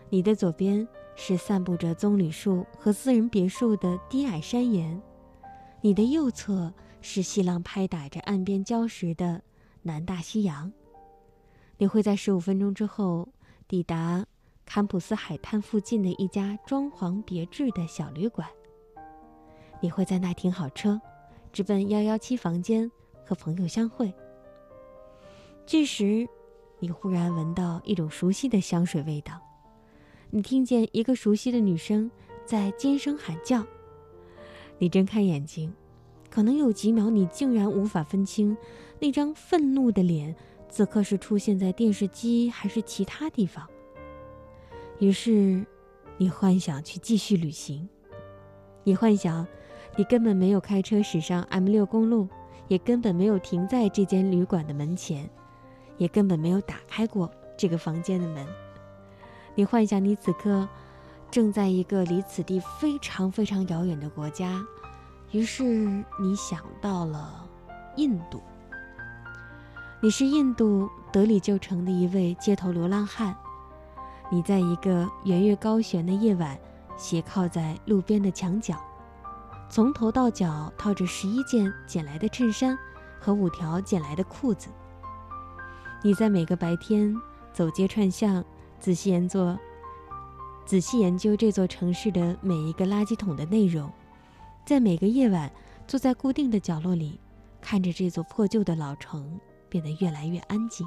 [0.09, 0.87] 你的左边
[1.17, 5.01] 是散布着棕榈树和私人别墅的低矮山岩，
[5.81, 9.41] 你的右侧是细浪拍打着岸边礁石的
[9.81, 10.71] 南大西洋。
[11.77, 13.27] 你会在十五分钟之后
[13.67, 14.25] 抵达。
[14.69, 18.45] 坎普斯海滩附近的一家装潢别致的小旅馆，
[19.81, 20.99] 你会在那停好车，
[21.53, 22.91] 直奔幺幺七房间
[23.25, 24.13] 和朋友相会。
[25.65, 26.27] 这时，
[26.79, 29.39] 你忽然闻到一种熟悉的香水味道，
[30.29, 32.11] 你听见一个熟悉的女声
[32.45, 33.65] 在尖声喊叫。
[34.77, 35.73] 你睁开眼睛，
[36.29, 38.55] 可能有几秒，你竟然无法分清
[38.99, 40.35] 那张愤怒的脸
[40.69, 43.65] 此刻是出现在电视机还是其他地方。
[44.99, 45.63] 于是，
[46.17, 47.87] 你幻想去继续旅行。
[48.83, 49.45] 你幻想，
[49.95, 52.27] 你根本没有开车驶上 M 六公路，
[52.67, 55.29] 也根本没有停在这间旅馆的门前，
[55.97, 58.47] 也根本没有打开过这个房间的门。
[59.53, 60.67] 你幻想你此刻
[61.29, 64.65] 正在一个离此地非常非常遥远的国家。
[65.31, 67.47] 于是，你想到了
[67.97, 68.41] 印度。
[70.01, 73.35] 你是印度德里旧城的一位街头流浪汉。
[74.29, 76.57] 你在一个圆月高悬的夜晚，
[76.97, 78.75] 斜靠在路边的墙角，
[79.69, 82.77] 从头到脚套着十一件捡来的衬衫
[83.21, 84.67] 和五条捡来的裤子。
[86.03, 87.15] 你在每个白天
[87.53, 88.43] 走街串巷，
[88.79, 89.57] 仔细研究、
[90.65, 93.89] 仔细研究这座城市的每一个垃圾桶的内容，
[94.65, 95.49] 在每个夜晚
[95.87, 97.17] 坐在固定的角落里，
[97.61, 99.39] 看着这座破旧的老城
[99.69, 100.85] 变得越来越安静。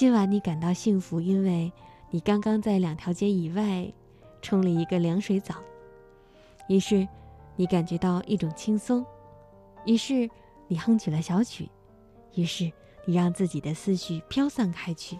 [0.00, 1.70] 今晚你感到幸福，因为
[2.08, 3.86] 你刚刚在两条街以外
[4.40, 5.56] 冲了一个凉水澡。
[6.70, 7.06] 于是，
[7.54, 9.04] 你感觉到一种轻松。
[9.84, 10.26] 于是，
[10.68, 11.68] 你哼起了小曲。
[12.34, 12.72] 于是，
[13.04, 15.18] 你让自己的思绪飘散开去。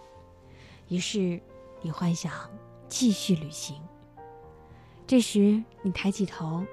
[0.89, 1.39] 于是，
[1.83, 2.33] 你幻想
[2.89, 3.77] 继续旅行。
[5.07, 6.65] 这时，你抬起头，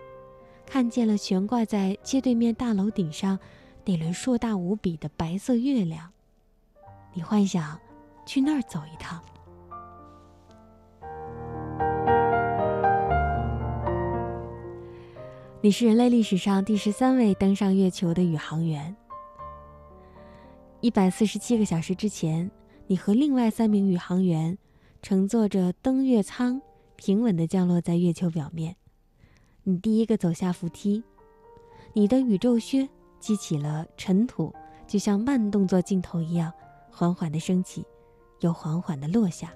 [0.66, 3.38] 看见了悬挂在街对面大楼顶上
[3.84, 6.14] 那轮硕大无比的白色月亮。
[7.14, 7.78] 你幻想。
[8.28, 9.24] 去那儿走一趟。
[15.62, 18.96] 你是人类历史上第十三位登上月球的宇航员。
[20.82, 22.52] 一百四十七个小时之前，
[22.86, 24.58] 你和另外三名宇航员
[25.02, 26.62] 乘坐着登月舱，
[26.98, 28.76] 平稳的降落在月球表面。
[29.64, 31.02] 你第一个走下扶梯，
[31.94, 32.88] 你的宇宙靴
[33.20, 34.54] 激起了尘土，
[34.86, 36.54] 就像慢动作镜头一样，
[36.92, 37.86] 缓缓的升起。
[38.40, 39.54] 又缓缓地落下。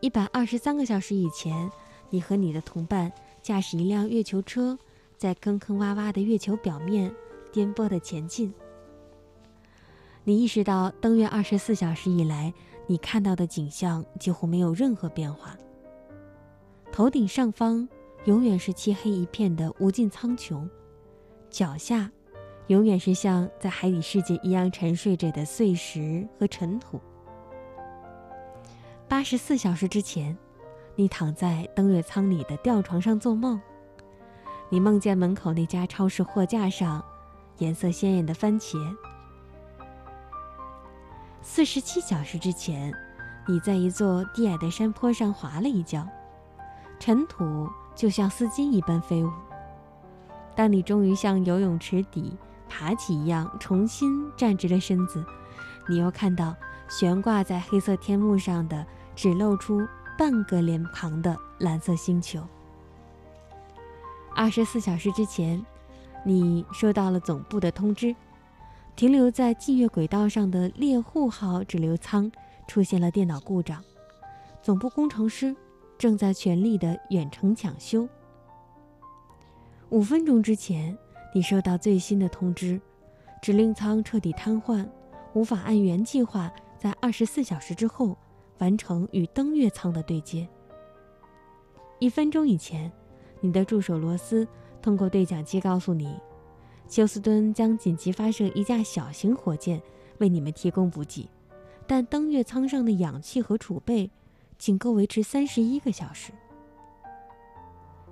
[0.00, 1.70] 一百二十三个小时以前，
[2.10, 4.78] 你和你的同伴驾驶一辆月球车，
[5.16, 7.14] 在坑坑洼洼的月球表面
[7.52, 8.52] 颠簸地前进。
[10.24, 12.52] 你意识到，登月二十四小时以来，
[12.86, 15.56] 你看到的景象几乎没有任何变化。
[16.90, 17.88] 头顶上方
[18.24, 20.68] 永远是漆黑一片的无尽苍穹，
[21.50, 22.10] 脚下。
[22.68, 27.00] 永远是像在海底世界一样沉睡着的碎石和尘土。
[29.08, 30.36] 八十四小时之前，
[30.94, 33.60] 你躺在登月舱里的吊床上做梦，
[34.70, 37.04] 你梦见门口那家超市货架上
[37.58, 38.78] 颜色鲜艳的番茄。
[41.42, 42.94] 四十七小时之前，
[43.48, 46.06] 你在一座低矮的山坡上滑了一跤，
[47.00, 49.30] 尘土就像丝巾一般飞舞。
[50.54, 52.38] 当你终于向游泳池底。
[52.72, 55.22] 爬起一样，重新站直了身子，
[55.86, 56.56] 你又看到
[56.88, 58.84] 悬挂在黑色天幕上的
[59.14, 59.86] 只露出
[60.18, 62.42] 半个脸庞的蓝色星球。
[64.34, 65.62] 二十四小时之前，
[66.24, 68.16] 你收到了总部的通知，
[68.96, 72.32] 停留在近月轨道上的猎户号滞留舱
[72.66, 73.84] 出现了电脑故障，
[74.62, 75.54] 总部工程师
[75.98, 78.08] 正在全力的远程抢修。
[79.90, 80.96] 五分钟之前，
[81.32, 82.80] 你收到最新的通知，
[83.40, 84.86] 指令舱彻底瘫痪，
[85.32, 88.16] 无法按原计划在二十四小时之后
[88.58, 90.48] 完成与登月舱的对接。
[91.98, 92.90] 一分钟以前。
[93.44, 94.46] 你的助手罗斯
[94.80, 96.16] 通过对讲机告诉你，
[96.86, 99.82] 休斯敦将紧急发射一架小型火箭
[100.18, 101.28] 为你们提供补给，
[101.84, 104.08] 但登月舱上的氧气和储备
[104.58, 106.30] 仅够维持三十一个小时。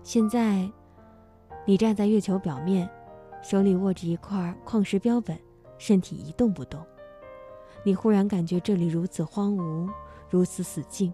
[0.02, 0.68] 现在，
[1.64, 2.90] 你站在月球表面，
[3.42, 5.38] 手里握着一块矿石标本，
[5.78, 6.84] 身体一动不动。
[7.84, 9.90] 你忽然感觉这里如此荒芜，
[10.28, 11.12] 如此死静，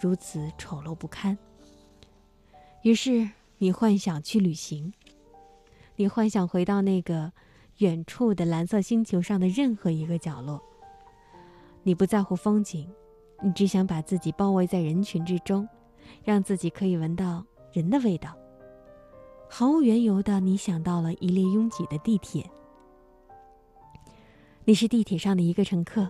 [0.00, 1.36] 如此丑陋不堪。
[2.82, 3.28] 于是。
[3.58, 4.92] 你幻想去旅行，
[5.94, 7.32] 你幻想回到那个
[7.78, 10.60] 远处的蓝色星球上的任何一个角落。
[11.82, 12.86] 你不在乎风景，
[13.42, 15.66] 你只想把自己包围在人群之中，
[16.22, 17.42] 让自己可以闻到
[17.72, 18.36] 人的味道。
[19.48, 22.48] 毫无缘由的，你想到了一列拥挤的地铁。
[24.64, 26.08] 你是地铁上的一个乘客，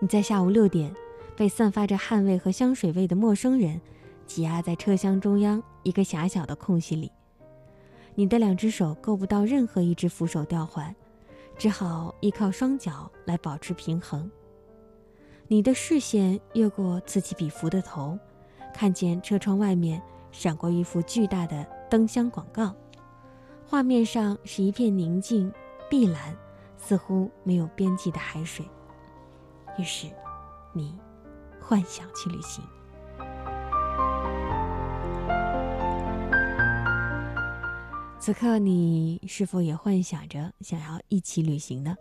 [0.00, 0.92] 你在下午六点
[1.36, 3.80] 被散发着汗味和香水味的陌生人。
[4.26, 7.12] 挤压在车厢中央一个狭小的空隙里，
[8.14, 10.96] 你的两只手够不到任何一只扶手吊环，
[11.58, 14.30] 只好依靠双脚来保持平衡。
[15.46, 18.18] 你的视线越过此起彼伏的头，
[18.72, 20.00] 看见车窗外面
[20.32, 22.74] 闪过一幅巨大的灯箱广告，
[23.64, 25.52] 画面上是一片宁静、
[25.88, 26.36] 碧蓝，
[26.76, 28.66] 似乎没有边际的海水。
[29.78, 30.08] 于是，
[30.72, 30.98] 你
[31.60, 32.64] 幻想去旅行。
[38.18, 41.94] 此刻，你是否也幻想着想要一起旅行呢？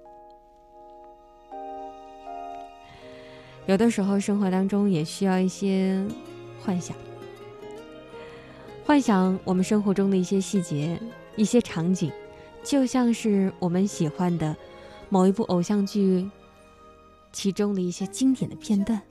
[3.68, 6.03] 有的时候，生活当中也需要一些
[6.65, 6.98] 幻想，
[8.86, 11.00] 幻想我们生活中的一些细节、
[11.38, 12.12] 一些场景，
[12.64, 14.56] 就像是我们喜欢的
[15.10, 16.30] 某一部偶像剧
[17.32, 19.02] 其中的一些经典的片段。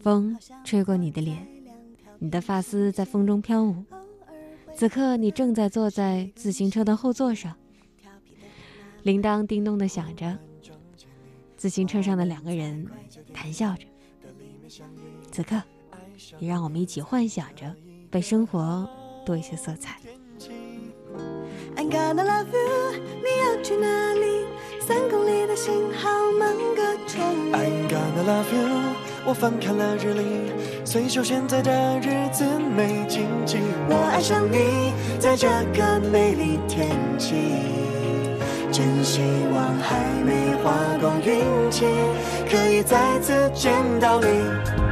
[0.00, 1.46] 风吹过你的脸，
[2.18, 3.84] 你的发丝在风中飘舞。
[4.74, 7.54] 此刻，你正在坐在自行车的后座上，
[9.02, 10.36] 铃铛叮咚的响着，
[11.58, 12.88] 自行车上的两个人
[13.34, 13.86] 谈笑着。
[15.30, 15.62] 此刻，
[16.38, 17.72] 也让我们一起幻想着，
[18.12, 18.86] 被生活
[19.24, 19.96] 多一些色彩。
[21.74, 24.44] I'm gonna love you，你要去哪里？
[24.86, 27.22] 三公里的信号满个城。
[27.52, 28.94] I'm gonna love you，
[29.24, 30.52] 我翻开了日历，
[30.84, 32.44] 随手现在的日子
[32.76, 33.56] 没禁忌。
[33.88, 37.34] 我爱上你，在这个美丽天气，
[38.70, 39.22] 真希
[39.54, 41.86] 望还没花光运气，
[42.46, 44.91] 可以再次见到你。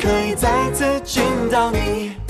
[0.00, 2.23] 可以再次见到你。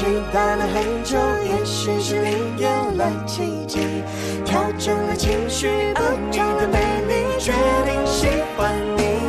[0.00, 4.02] 期待了很久，也许是灵验了奇迹，
[4.46, 6.00] 调整了情绪，不
[6.30, 7.52] 你的美丽，决
[7.84, 9.20] 定喜欢你。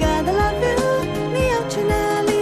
[0.00, 2.32] Gotta love you，你要去哪里？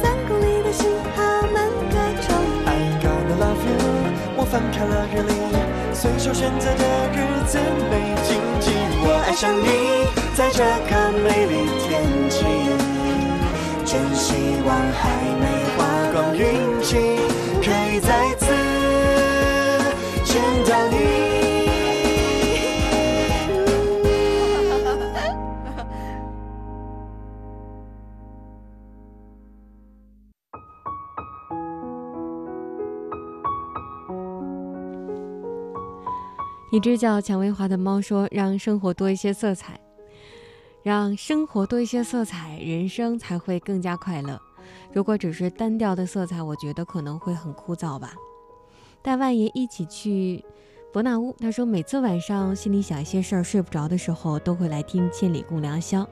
[0.00, 1.20] 三公里的信号
[1.52, 1.60] 满
[1.92, 2.34] 个城。
[2.64, 2.68] I
[3.04, 3.76] gotta love you，
[4.38, 4.48] 我。
[4.50, 5.30] 翻开了日历，
[5.92, 7.58] 随手选择的日子
[7.90, 8.72] 没禁忌。
[9.04, 12.00] 我爱上你，在这个美丽天
[12.30, 12.46] 气，
[13.84, 15.65] 真希望还没
[16.16, 16.40] 光运
[16.82, 16.96] 气，
[17.62, 18.46] 可以再次
[20.24, 20.96] 见到你。
[36.72, 39.78] 一只叫蔷薇花的猫说：“让生活多一些色彩，
[40.82, 44.40] 让生活多一些色彩，人生才会更加快乐。
[44.96, 48.14] 如果只是单调的色彩，我觉得可能会很枯燥吧。”
[49.04, 50.42] 带万爷一起去
[50.90, 56.00] 伯纳乌，他说：“每次晚上心里想一些事儿，睡不着的时候，都会来听《千里共良宵》。《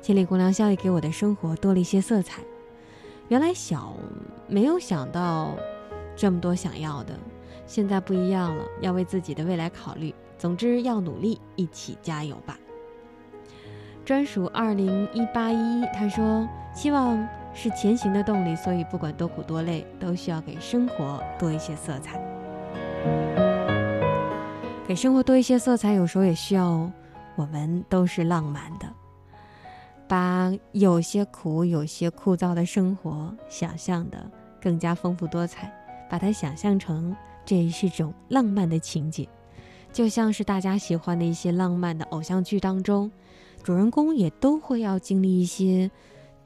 [0.00, 2.40] 千里共良宵》也给我的生活多了一些色彩。
[3.28, 3.94] 原来小
[4.48, 5.54] 没有想到
[6.16, 7.12] 这么多想要的。”
[7.68, 10.14] 现在不一样了，要为自己的未来考虑。
[10.38, 12.58] 总之要努力，一起加油吧。
[14.06, 22.20] 专属二零一八一，他说希望是前行的动力，所以不管多苦多累，都需要给生活多一些色彩。
[24.86, 26.88] 给生活多一些色彩，有时候也需要
[27.34, 28.86] 我们都是浪漫的，
[30.06, 34.30] 把有些苦、有些枯燥的生活想象的
[34.60, 35.72] 更加丰富多彩，
[36.10, 37.16] 把它想象成。
[37.46, 39.28] 这也是种浪漫的情节，
[39.92, 43.10] 就像是大家喜欢的一些浪漫的偶像剧当中，
[43.62, 45.88] 主人公也都会要经历一些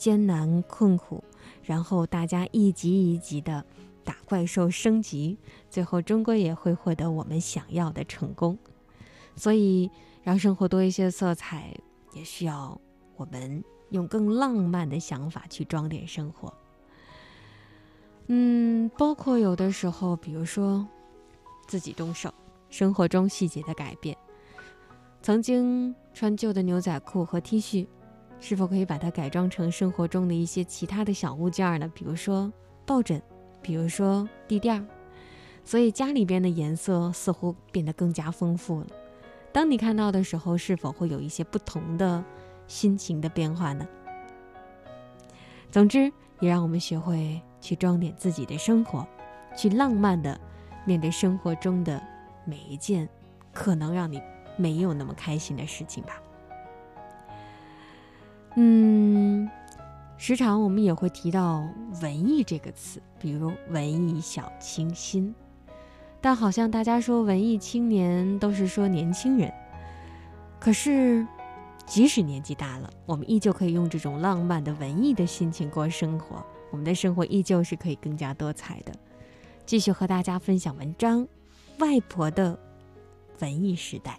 [0.00, 1.22] 艰难困苦，
[1.62, 3.62] 然后大家一级一级的
[4.02, 5.36] 打怪兽升级，
[5.68, 8.56] 最后终归也会获得我们想要的成功。
[9.36, 9.90] 所以，
[10.22, 11.76] 让生活多一些色彩，
[12.14, 12.80] 也需要
[13.14, 16.50] 我们用更浪漫的想法去装点生活。
[18.28, 20.88] 嗯，包括有的时候，比如说
[21.68, 22.32] 自己动手，
[22.70, 24.16] 生活中细节的改变。
[25.20, 27.86] 曾经穿旧的牛仔裤和 T 恤，
[28.40, 31.90] 是否可以把它改装成生活中的一些其他的小物件呢？
[31.94, 32.52] 比如说
[32.84, 33.22] 抱枕，
[33.62, 34.84] 比如说地垫儿。
[35.64, 38.86] 所以家里边的颜色似乎变得更加丰富了。
[39.52, 42.24] 当你看到的时候，是否会有一些不同的
[42.66, 43.86] 心情的变化呢？
[45.70, 46.10] 总之，
[46.40, 47.40] 也让我们学会。
[47.62, 49.06] 去装点自己的生活，
[49.54, 50.40] 去浪漫的
[50.86, 52.02] 面对生活中的
[52.46, 53.06] 每一件
[53.52, 54.18] 可能让你
[54.56, 56.22] 没有那么开心的事情吧。
[58.56, 59.48] 嗯，
[60.16, 61.66] 时常我们也会提到
[62.02, 65.34] “文艺”这个词，比如“文艺小清新”，
[66.20, 69.52] 但好像大家说文艺青年都是说年轻人。
[70.58, 71.26] 可是，
[71.86, 76.44] 即使年纪大了，我们依旧可以用这种浪漫的文艺的心情过生活。
[76.70, 78.92] 我们的生活依旧是可以更加多彩的。
[79.64, 81.22] 继续和大家分享文章，
[81.78, 82.58] 《外婆的
[83.38, 84.18] 文艺时代》。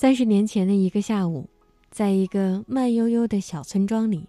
[0.00, 1.50] 三十年前的一个下午，
[1.90, 4.28] 在一个慢悠悠的小村庄里，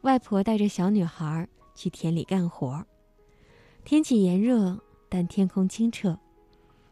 [0.00, 2.86] 外婆带着小女孩去田里干活。
[3.84, 4.78] 天气炎热，
[5.10, 6.18] 但天空清澈，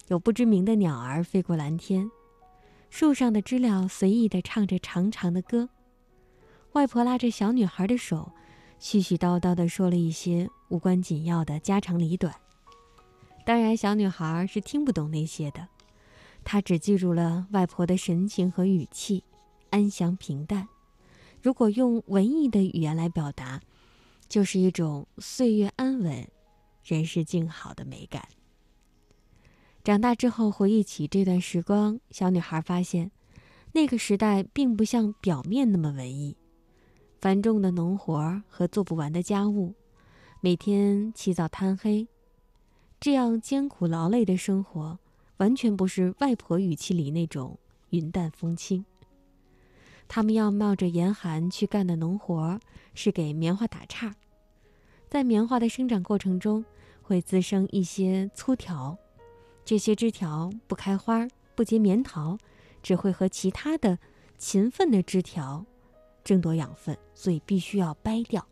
[0.09, 2.11] 有不知名的鸟儿飞过蓝天。
[2.91, 5.71] 树上的知了随意地唱着长长的歌，
[6.73, 8.31] 外婆拉着小女孩的手，
[8.79, 12.35] 絮絮叨叨地说了一些无关紧要的家长里短。
[13.47, 15.67] 当然，小女孩是听不懂那些的，
[16.49, 19.25] 她只记住了外婆的神情和语气，
[19.71, 20.69] 安详平淡。
[21.43, 23.61] 如果用文艺的语言来表达，
[24.29, 26.25] 就是一种岁月安稳、
[26.85, 28.29] 人世静好的美感。
[29.83, 33.11] 长大之后回忆起这段时光，小女孩发现，
[33.73, 36.37] 那个时代并不像表面那么文艺，
[37.21, 39.75] 繁重的农活和做不完的家务，
[40.41, 42.07] 每天起早贪黑，
[43.01, 45.01] 这样艰苦劳累的生活，
[45.39, 47.59] 完全不是外婆语气里那种
[47.91, 48.85] 云淡风轻。
[50.09, 52.61] 他们要冒着严寒去干的农活，
[52.95, 54.13] 是给棉花打杈，
[55.09, 56.65] 在棉花的生长过程中，
[57.03, 58.97] 会滋生一些粗条。
[59.65, 61.27] 这些枝条不开花，
[61.57, 62.39] 不结棉桃，
[62.83, 63.99] 只会和其他的
[64.39, 65.67] 勤奋的枝条
[66.23, 68.47] 争夺养分，所以必须要掰掉。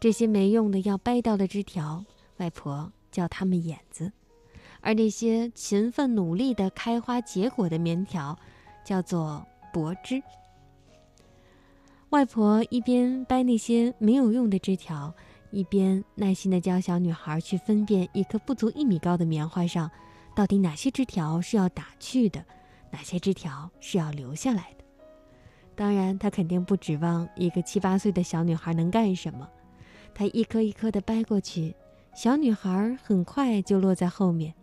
[0.00, 2.04] 这些没用的要掰掉的枝条，
[2.38, 4.10] 外婆叫它们眼子；
[4.86, 8.38] 而那些勤奋努力的开花结果的棉条，
[8.84, 10.22] 叫做薄枝。
[12.10, 15.12] 外婆一边掰那些没有用的枝条，
[15.50, 19.90] 一边耐心地教小女孩去分辨一棵不足一米高的棉花上。
[20.36, 22.44] 到底哪些枝条是要打去的，
[22.92, 24.84] 哪些枝条是要留下来的？
[25.74, 29.48] 当然，他肯定不指望一个七八岁的小女孩能干什么，
[30.14, 31.74] 他一颗一颗的掰过去，
[32.14, 34.54] 小女孩很快就落在后面。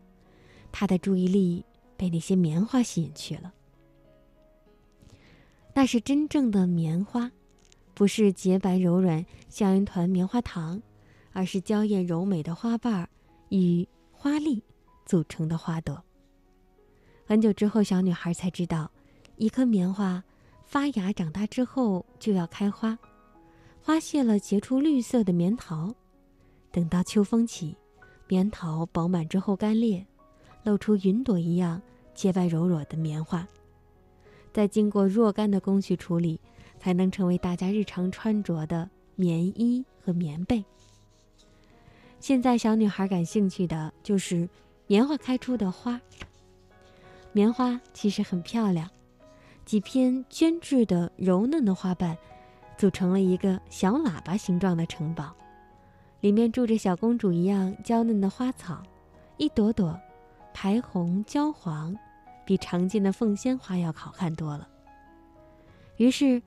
[0.73, 1.63] 她的注意力
[1.95, 3.53] 被那些棉花吸引去了。
[5.73, 7.31] 那是真正的棉花，
[7.93, 10.81] 不是洁白柔软像一团棉花糖，
[11.31, 13.09] 而是娇艳柔美的花瓣儿
[13.49, 14.61] 与花粒
[15.05, 16.03] 组成的花朵。
[17.25, 18.91] 很久之后，小女孩才知道，
[19.37, 20.23] 一颗棉花
[20.65, 22.97] 发芽长大之后就要开花，
[23.81, 25.93] 花谢了结出绿色的棉桃，
[26.71, 27.75] 等到秋风起，
[28.27, 30.05] 棉桃饱满之后干裂，
[30.63, 31.81] 露出云朵一样
[32.13, 33.47] 洁白柔软的棉花。
[34.51, 36.39] 再经过若干的工序处理，
[36.79, 40.63] 才能成为大家日常穿着的棉衣和棉被。
[42.19, 44.47] 现在小女孩感兴趣的就是
[44.87, 45.99] 棉花开出的花。
[47.31, 48.89] 棉花其实很漂亮，
[49.65, 52.15] 几片绢质的柔嫩的花瓣，
[52.77, 55.35] 组成了一个小喇叭形状的城堡，
[56.21, 58.83] 里面住着小公主一样娇嫩的花草，
[59.37, 59.99] 一朵朵
[60.53, 61.95] 排红焦黄。
[62.45, 64.67] 比常见的凤仙花要好看多了。
[65.95, 66.41] 于是，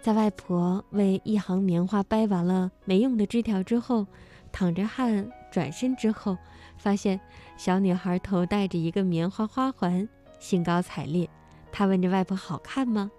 [0.00, 4.06] 在外婆为一行棉花掰完了没用的枝条之后，
[4.52, 6.38] 淌着汗转身之后，
[6.76, 7.20] 发现
[7.56, 10.08] 小女孩头戴着一个棉花花环，
[10.38, 11.28] 兴高采烈。
[11.72, 13.10] 她问着外婆：“好看吗？”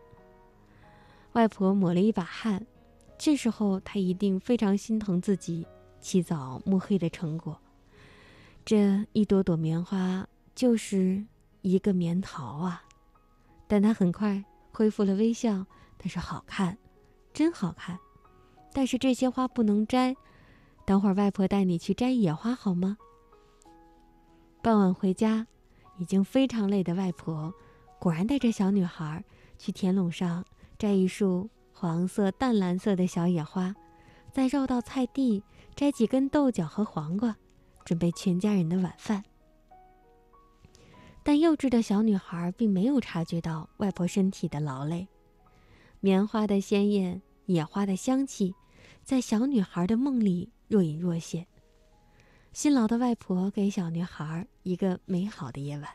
[1.34, 2.65] 外婆抹了一把汗。
[3.18, 5.68] 这时候，她一定非常心疼自己
[5.99, 7.59] 起早摸黑的成果。
[8.63, 10.26] 这一朵朵棉花
[10.61, 11.25] 就是。
[11.63, 12.83] 一个棉桃啊，
[13.67, 15.65] 但他很快恢复了微笑。
[15.99, 16.77] 他说：“好看，
[17.33, 17.99] 真好看。”
[18.73, 20.15] 但是这些花不能摘，
[20.85, 22.97] 等会儿外婆带你去摘野花好吗？
[24.63, 25.45] 傍晚回家，
[25.99, 27.53] 已经非常累的外婆，
[27.99, 29.23] 果然带着小女孩
[29.59, 30.43] 去田垄上
[30.79, 33.75] 摘一束黄色、淡蓝色的小野花，
[34.31, 35.43] 再绕到菜地
[35.75, 37.35] 摘几根豆角和黄瓜，
[37.85, 39.23] 准备全家人的晚饭。
[41.23, 45.07] 但幼稚的小女孩并没有察觉到外婆身体的劳累，
[45.99, 48.56] 棉花的鲜艳，野花的香气，
[49.03, 51.45] 在小女孩的梦里若隐若现。
[52.53, 55.88] 辛劳的外婆给小女孩一个美好的夜晚。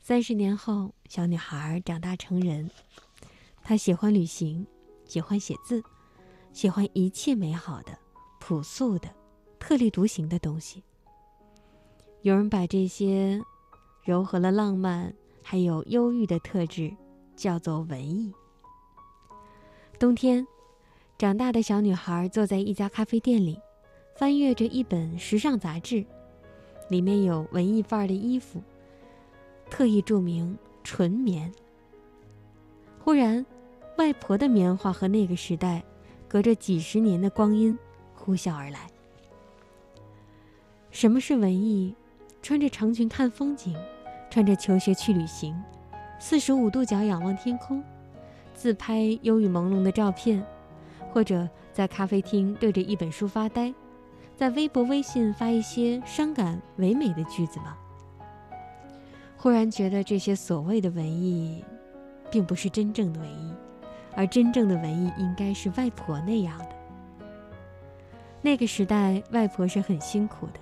[0.00, 2.68] 三十年后，小女孩长大成人，
[3.62, 4.66] 她喜欢旅行，
[5.06, 5.80] 喜欢写字，
[6.52, 7.96] 喜欢一切美好的、
[8.40, 9.08] 朴素的、
[9.60, 10.82] 特立独行的东西。
[12.22, 13.40] 有人把这些。
[14.04, 16.92] 柔和了浪漫，还有忧郁的特质，
[17.36, 18.32] 叫做文艺。
[19.98, 20.44] 冬天，
[21.16, 23.56] 长大的小女孩坐在一家咖啡店里，
[24.16, 26.04] 翻阅着一本时尚杂志，
[26.88, 28.60] 里面有文艺范儿的衣服，
[29.70, 31.52] 特意注明“纯棉”。
[32.98, 33.46] 忽然，
[33.98, 35.80] 外婆的棉花和那个时代，
[36.26, 37.78] 隔着几十年的光阴，
[38.16, 38.90] 呼啸而来。
[40.90, 41.94] 什么是文艺？
[42.42, 43.72] 穿着长裙看风景，
[44.28, 45.54] 穿着球鞋去旅行，
[46.18, 47.82] 四十五度角仰望天空，
[48.52, 50.44] 自拍忧郁朦胧的照片，
[51.12, 53.72] 或者在咖啡厅对着一本书发呆，
[54.34, 57.76] 在微博、微信发一些伤感唯美的句子吗？
[59.36, 61.64] 忽然觉得这些所谓的文艺，
[62.28, 63.54] 并不是真正的文艺，
[64.16, 66.68] 而真正的文艺应该是外婆那样的。
[68.40, 70.54] 那个时代，外婆是很辛苦的。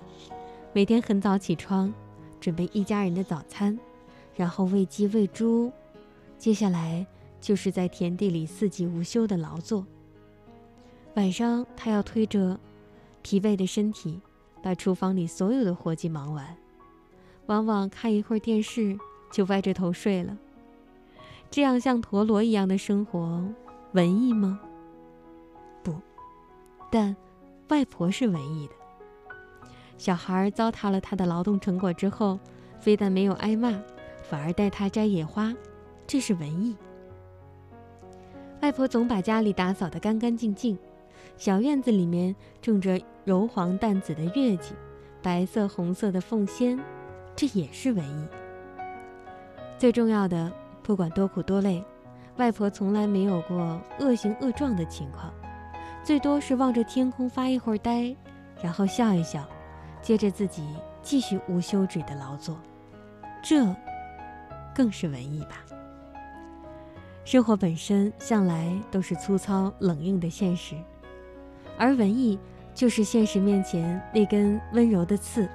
[0.73, 1.93] 每天很早起床，
[2.39, 3.77] 准备一家人的早餐，
[4.33, 5.69] 然后喂鸡喂猪，
[6.37, 7.05] 接下来
[7.41, 9.85] 就是在田地里四季无休的劳作。
[11.15, 12.57] 晚上，他要推着
[13.21, 14.21] 疲惫的身体，
[14.63, 16.55] 把厨房里所有的活计忙完，
[17.47, 18.97] 往往看一会儿电视
[19.29, 20.37] 就歪着头睡了。
[21.49, 23.43] 这样像陀螺一样的生活，
[23.91, 24.57] 文艺吗？
[25.83, 25.93] 不，
[26.89, 27.13] 但
[27.67, 28.80] 外婆是文艺的。
[30.01, 32.39] 小孩糟蹋了他的劳动成果之后，
[32.79, 33.79] 非但没有挨骂，
[34.23, 35.53] 反而带他摘野花，
[36.07, 36.75] 这是文艺。
[38.63, 40.75] 外婆总把家里打扫得干干净净，
[41.37, 44.73] 小院子里面种着柔黄淡紫的月季，
[45.21, 46.79] 白色红色的凤仙，
[47.35, 48.27] 这也是文艺。
[49.77, 50.51] 最重要的，
[50.81, 51.85] 不管多苦多累，
[52.37, 55.31] 外婆从来没有过恶行恶状的情况，
[56.03, 58.15] 最多是望着天空发一会儿呆，
[58.63, 59.47] 然后笑一笑。
[60.01, 60.63] 接着自己
[61.01, 62.57] 继续无休止的劳作，
[63.43, 63.75] 这
[64.73, 65.63] 更是文艺吧。
[67.23, 70.75] 生活本身向来都是粗糙冷硬的现实，
[71.77, 72.37] 而文艺
[72.73, 75.47] 就是现实面前那根温柔的刺，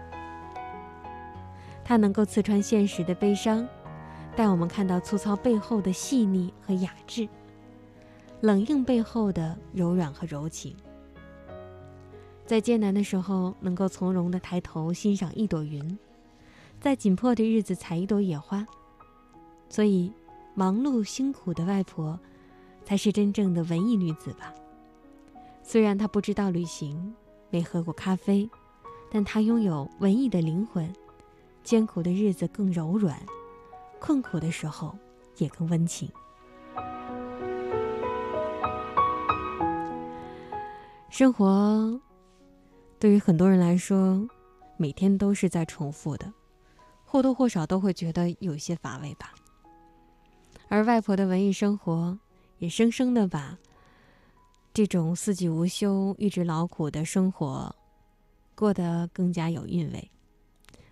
[1.84, 3.66] 它能够刺穿现实的悲伤，
[4.36, 7.28] 带我们看到粗糙背后的细腻和雅致，
[8.42, 10.76] 冷硬背后的柔软和柔情。
[12.46, 15.98] 在艰难的时候能够从容的抬头欣赏一朵云，
[16.80, 18.64] 在紧迫的日子采一朵野花。
[19.68, 20.12] 所以，
[20.54, 22.18] 忙碌辛苦的外婆，
[22.84, 24.54] 才是真正的文艺女子吧。
[25.64, 27.12] 虽然她不知道旅行，
[27.50, 28.48] 没喝过咖啡，
[29.10, 30.88] 但她拥有文艺的灵魂。
[31.64, 33.20] 艰苦的日子更柔软，
[33.98, 34.96] 困苦的时候
[35.38, 36.08] 也更温情。
[41.10, 42.00] 生活
[42.98, 44.26] 对于很多人来说，
[44.78, 46.32] 每天都是在重复的，
[47.04, 49.34] 或多或少都会觉得有些乏味吧。
[50.68, 52.18] 而外婆的文艺生活，
[52.58, 53.58] 也生生的把
[54.72, 57.76] 这种四季无休、一直劳苦的生活
[58.54, 60.10] 过得更加有韵味。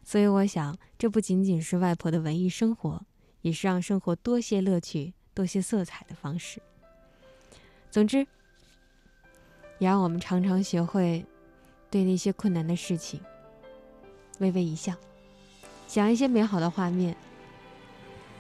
[0.05, 3.02] 所以，我想，这不仅仅是外婆的文艺生活，
[3.40, 6.60] 也是让生活多些乐趣、多些色彩的方式。
[7.90, 8.18] 总之，
[9.78, 11.24] 也让我们常常学会
[11.94, 13.20] 对那些困难的事情
[14.40, 14.92] 微微一笑，
[15.86, 17.16] 想一些美好的画面，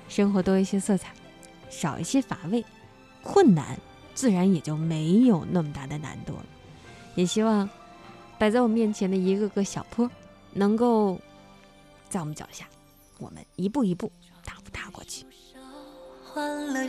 [0.08, 1.14] 生活多一些色彩，
[1.70, 2.64] 少一些乏味，
[3.22, 3.78] 困难
[4.12, 6.46] 自然也就没有那么大的难度了。
[7.14, 7.70] 也希望
[8.40, 10.10] 摆在我面前的一个个小坡，
[10.52, 11.16] 能够。
[12.08, 12.68] 在我们脚下，
[13.18, 14.10] 我们一步一步
[14.44, 15.24] 踏步踏过去。
[16.24, 16.88] 换了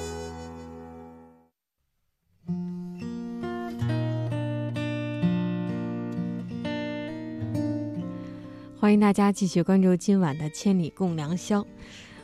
[8.91, 11.61] 欢迎大家继续关注今晚的《千里共良宵》。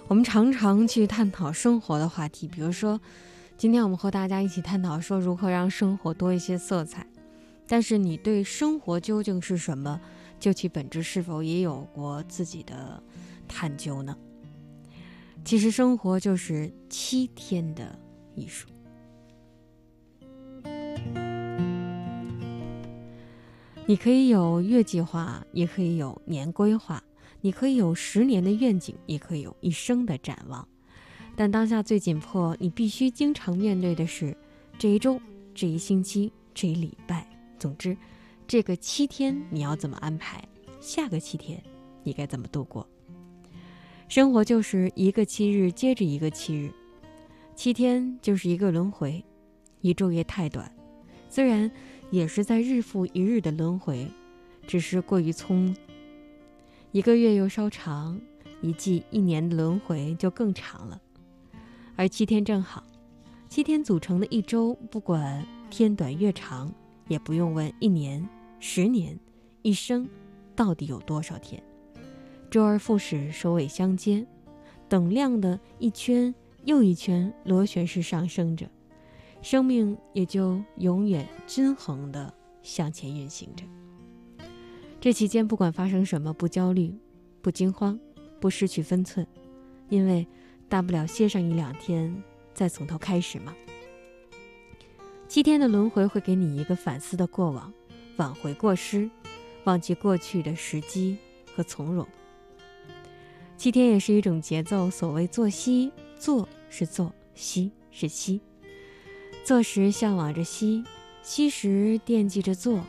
[0.10, 3.00] 我们常常去探讨生活的话题，比如说，
[3.56, 7.08] 今天我们和大家一起探讨说如何让生活多一些色彩。
[7.66, 10.02] 但是，你对生活究竟是什么，
[10.42, 13.02] 究其本质，是否也有过自己的
[13.48, 14.14] 探究呢？
[15.46, 17.98] 其实，生活就是七天的
[18.36, 18.68] 艺术。
[23.90, 27.00] 你可以有月计划，也可以有年规划；
[27.40, 30.68] 你可以有十年的愿景，也可以有一生的展望。
[31.38, 34.36] 但当下最紧迫，你必须经常面对的是
[34.78, 35.18] 这一周、
[35.56, 37.26] 这一星期、这一礼拜。
[37.58, 37.96] 总之，
[38.46, 40.44] 这个七天你要怎么安排？
[40.82, 41.64] 下个七天
[42.04, 42.86] 你该怎么度过？
[44.10, 46.74] 生活就是一个七日接着一个七日，
[47.56, 49.24] 七天就是一个轮回，
[49.80, 50.70] 一昼夜太短，
[51.30, 51.72] 虽然。
[52.10, 54.08] 也是在日复一日的轮回，
[54.66, 55.76] 只是过于匆忙。
[56.92, 58.20] 一个月又稍长，
[58.62, 61.02] 一季一年的轮回就更长了。
[61.96, 62.84] 而七天正好，
[63.50, 66.74] 七天组成的一周，不管天短月长，
[67.08, 68.28] 也不用问一年、
[68.60, 69.20] 十年、
[69.62, 70.08] 一生
[70.56, 71.62] 到底有多少天。
[72.50, 74.26] 周而复始，首尾相接，
[74.88, 78.70] 等量的一圈又一圈螺旋式上升着。
[79.50, 83.64] 生命也就永远均衡地向前运行着。
[85.00, 86.94] 这期间不管发生什么，不焦虑，
[87.42, 87.98] 不惊慌，
[88.42, 89.26] 不失去分寸，
[89.88, 90.28] 因为
[90.68, 92.14] 大不了歇上一两天，
[92.54, 93.56] 再从头开始嘛。
[95.30, 97.74] 七天的轮回会给你一个反思的过往，
[98.18, 99.10] 挽回过失，
[99.64, 101.18] 忘记过去的时机
[101.56, 102.06] 和从容。
[103.56, 108.42] 七天也是一种节奏，所谓作息，坐是坐，息是息。
[109.48, 110.84] 坐时向往着息，
[111.24, 112.84] 息时惦记着坐，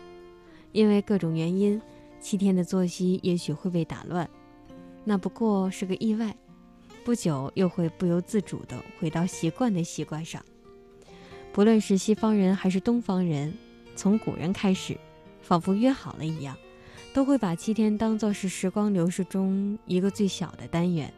[0.73, 1.81] 因为各种原因，
[2.21, 4.29] 七天的作息也许会被打乱，
[5.05, 6.37] 那不过是个意外，
[7.05, 10.45] 不久又会不由自主地回到习惯的习惯上。
[11.53, 13.57] 不论是西方人还是东方人，
[13.95, 14.99] 从古人开始，
[15.41, 16.57] 仿佛约好了一样，
[17.15, 21.15] 都会把七天当作是时光流逝中一个最小的单元，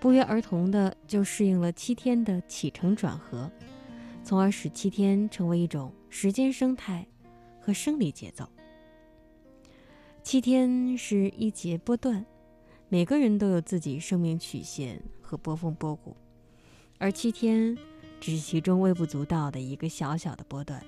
[0.00, 3.50] 不约而同的就适应了七天的起承转合。
[4.30, 7.04] 从而使七天成为一种时间生态
[7.60, 8.48] 和生理节奏。
[10.22, 12.24] 七天是一节波段，
[12.88, 16.16] 每个人都有自己生命曲线和波峰波谷，
[16.98, 17.76] 而七天
[18.20, 20.80] 只是其中微不足道的一个小小的波段。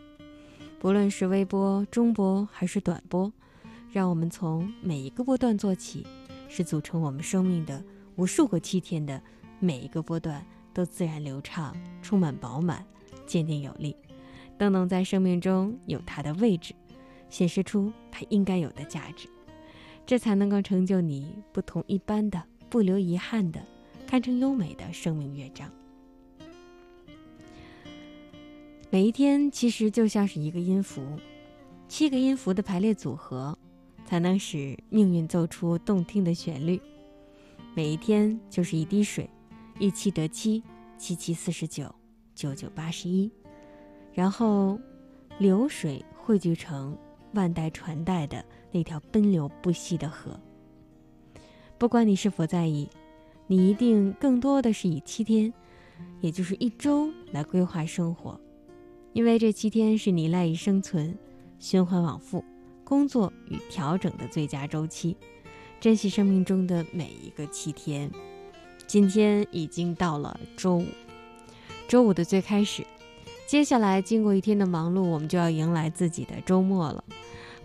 [0.79, 3.33] 不论是微波、中波还是短波，
[3.91, 6.07] 让我们从每一个波段做起，
[6.49, 7.83] 是组成我们生命的
[8.15, 9.21] 无数个七天的
[9.59, 12.87] 每一个波段都自然流畅、充满饱满。
[13.33, 13.97] 坚定有力，
[14.59, 16.75] 都能在生命中有它的位置，
[17.31, 19.27] 显示出它应该有的价值，
[20.05, 23.65] 这才能够成就你不同一般的、不留遗憾的、
[24.07, 25.67] 堪称优美的生命乐章。
[28.91, 31.03] 每一天其实就像是一个音符，
[31.89, 33.57] 七个音符的排列组合，
[34.05, 36.79] 才能使命运奏出动听的旋律。
[37.75, 39.27] 每一天就是一滴水，
[39.79, 40.63] 一七得七，
[40.99, 41.95] 七七四十九。
[42.43, 43.31] 九九八十一，
[44.13, 44.77] 然后
[45.39, 46.99] 流水汇聚成
[47.35, 50.37] 万代传代的那条奔流不息的河。
[51.79, 52.89] 不管你是否在意，
[53.47, 55.55] 你一定更多的是以七天，
[56.21, 58.41] 也就是一周来规划生活，
[59.13, 61.17] 因为这七天是你赖以生存、
[61.61, 62.45] 循环往复、
[62.83, 65.17] 工作与调整的最佳周期。
[65.79, 68.11] 珍惜生命中的每一个七天。
[68.89, 70.87] 今天已经到了周五。
[71.93, 72.87] 周五的最开始，
[73.47, 77.05] 接下来经过一天的忙碌，我们就要迎来自己的周末了。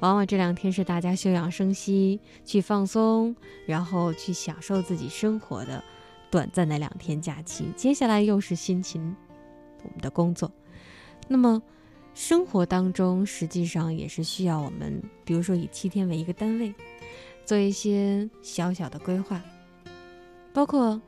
[0.02, 3.34] 往往这两天是大家休养生息、去放松，
[3.66, 5.82] 然后去享受自己生活的
[6.30, 7.72] 短暂的两天假期。
[7.78, 9.16] 接下来又是辛勤
[9.86, 10.52] 我们的工作。
[11.30, 11.62] 那么，
[12.14, 16.76] 生活当中实际上也是需要我们，比如说以七天为一个单位，
[17.46, 19.42] 做一些小小的规划，
[20.52, 21.02] 包括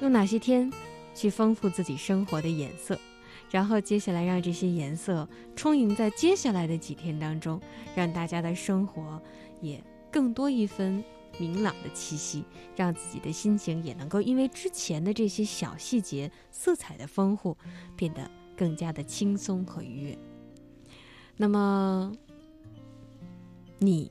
[0.00, 0.72] 用哪些天。
[1.16, 3.00] 去丰富自己生活的颜色，
[3.50, 5.26] 然后接下来让这些颜色
[5.56, 7.58] 充盈在接下来的几天当中，
[7.96, 9.20] 让大家的生活
[9.62, 9.82] 也
[10.12, 11.02] 更多一分
[11.38, 12.44] 明朗的气息，
[12.76, 17.56] 让自己的心情也能够因为之前的这些小细节、色彩的丰富，
[17.96, 20.18] 变得更加的轻松和愉悦。
[21.36, 22.12] 那么，
[23.78, 24.10] 你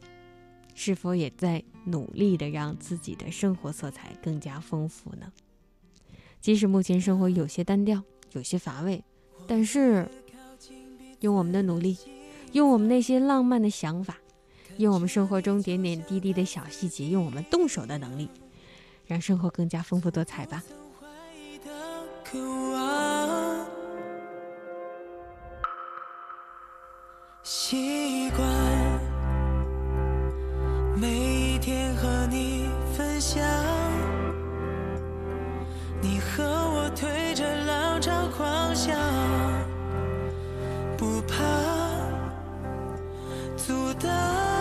[0.74, 5.32] 是否也在努力的让自己的生活色彩更加丰富呢？
[6.46, 8.04] 即使目前生活有些单调，
[8.34, 9.04] 有些乏味，
[9.48, 10.08] 但是
[11.22, 11.98] 用我们的努力，
[12.52, 14.20] 用我们那些浪漫的想法，
[14.78, 18.30] 用我们生活中点点滴滴的小细节，用我们动手的能力，
[19.08, 20.62] 让生活更加丰富多彩吧。
[27.42, 28.48] 习惯
[30.96, 33.44] 每一天和你分享，
[43.66, 44.55] 阻挡。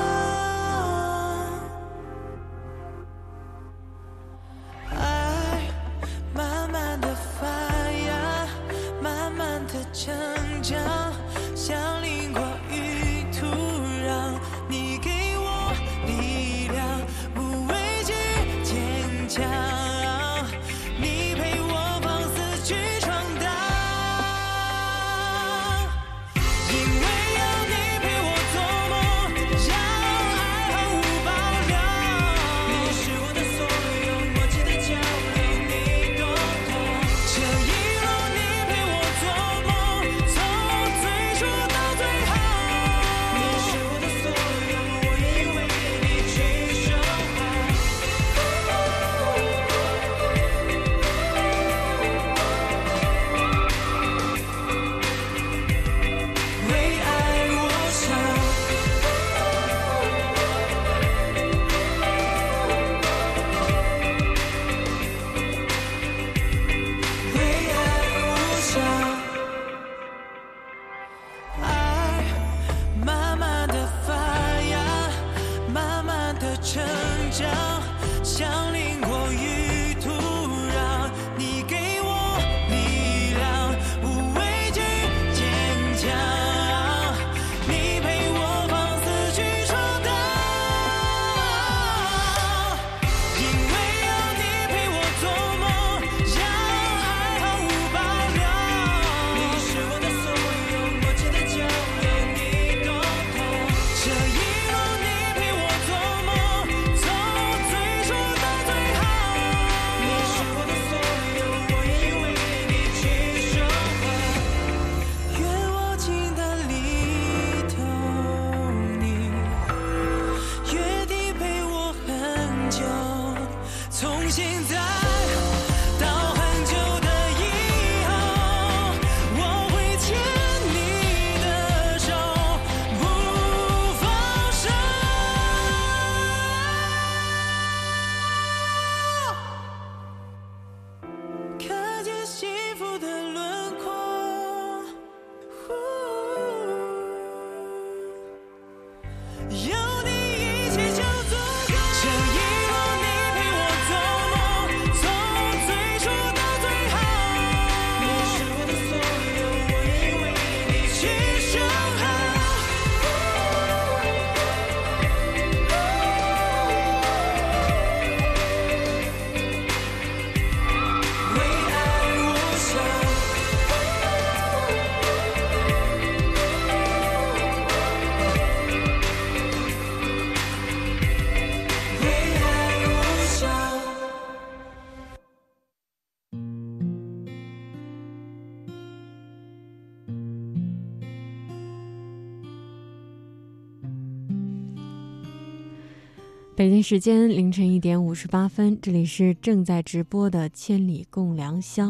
[196.85, 201.86] 时间凌晨一点五十八分，这里是正在直播的《千里共良宵》，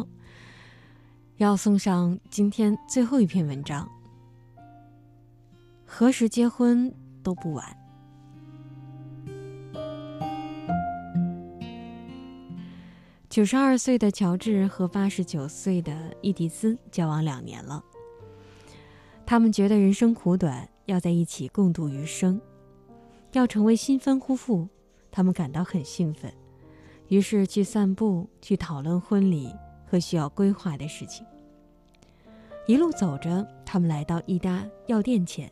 [1.39, 3.91] 要送上今天最后一篇文章。
[5.85, 6.95] 何时结婚
[7.25, 7.77] 都不晚。
[13.29, 17.83] 九十二岁的乔治和八十九岁的伊迪丝交往两年了，
[19.27, 22.41] 他们觉得人生苦短，要在一起共度余生。
[23.33, 24.69] 要成为新婚夫妇，
[25.15, 26.29] 他们感到很兴奋，
[27.07, 29.49] 于是去散步，去讨论婚礼
[29.87, 31.25] 和需要规划的事情。
[32.67, 35.49] 一路走着，他们来到一家药店前。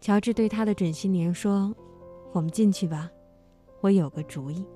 [0.00, 1.72] 乔治对他的准新娘说
[2.34, 3.08] ：“我们进去吧，
[3.80, 4.66] 我有个主意。”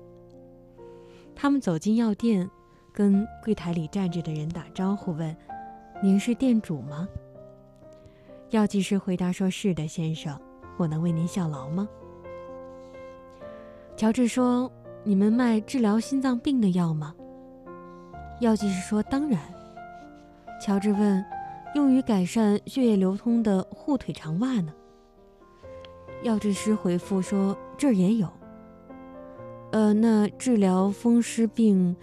[1.35, 2.49] 他们走进药店，
[2.93, 5.35] 跟柜台里站着的人打招呼，问
[6.01, 7.05] ：“您是店主吗？”
[8.51, 10.39] 药剂师回答说：“是的，先生，
[10.77, 11.85] 我能为您效劳吗？”
[13.95, 14.69] 乔治说
[15.03, 17.13] ：“你们卖治疗心脏病的药吗？”
[18.41, 19.39] 药剂师说：“当然。”
[20.59, 21.23] 乔治问
[21.75, 24.73] ：“用于改善血液流通的护腿长袜呢？”
[26.23, 28.27] 药剂师回复说：“这儿也有。”
[29.71, 31.95] 呃，那治疗风湿病、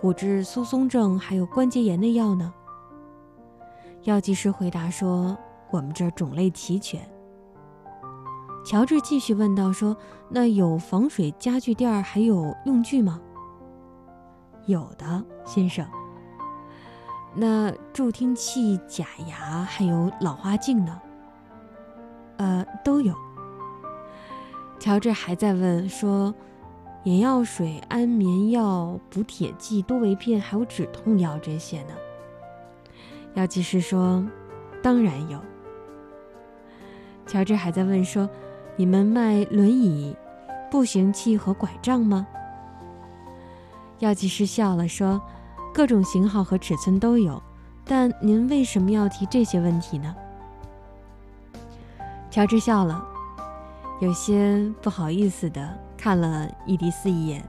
[0.00, 2.52] 骨质疏松症还有关节炎的药呢？
[4.04, 5.36] 药剂师回答说
[5.70, 7.00] ：“我们这儿种类齐全。”
[8.68, 9.96] 乔治继续问道：“说
[10.28, 13.18] 那有防水家具垫儿还有用具吗
[14.68, 15.86] ？”“有的，先生。
[17.34, 21.00] ”“那助听器、假牙还有老花镜呢
[22.36, 23.14] ？”“呃，都有。”
[24.78, 26.34] 乔治还在问说。
[27.04, 31.94] 眼药水、安眠药、补铁剂、多维片，还有止痛药这些呢？
[33.32, 34.22] 药剂师说
[34.82, 35.40] ：“当然有。”
[37.24, 38.28] 乔治还在问说
[38.78, 40.16] ：“你们卖轮椅、
[40.70, 42.26] 步行器和拐杖吗？”
[43.98, 45.20] 药剂师笑了说
[45.74, 47.42] ：“各种型号和尺寸都有，
[47.84, 50.14] 但您为什么要提这些问题呢？”
[52.30, 53.04] 乔治笑了，
[54.00, 55.68] 有些不好意思的。
[55.96, 57.44] 看了伊迪丝一眼，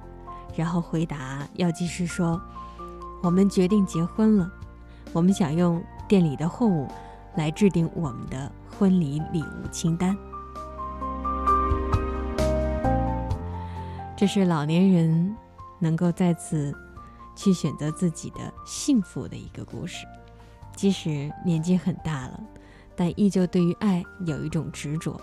[0.56, 2.41] 然后回答药剂师说
[3.22, 4.51] ：“我们决定结婚了，
[5.14, 6.88] 我们想用店里的货物
[7.35, 10.18] 来制定我们的婚礼礼物清单。”
[14.19, 15.33] 这是老年人
[15.79, 16.75] 能够再次
[17.37, 20.05] 去选择自己的幸福的一个故事。
[20.75, 22.43] 即使年纪很大了，
[22.97, 25.17] 但依旧对于爱有一种执着。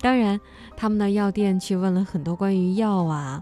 [0.00, 0.40] 当然，
[0.76, 3.40] 他们的药店去问了很多关于药啊，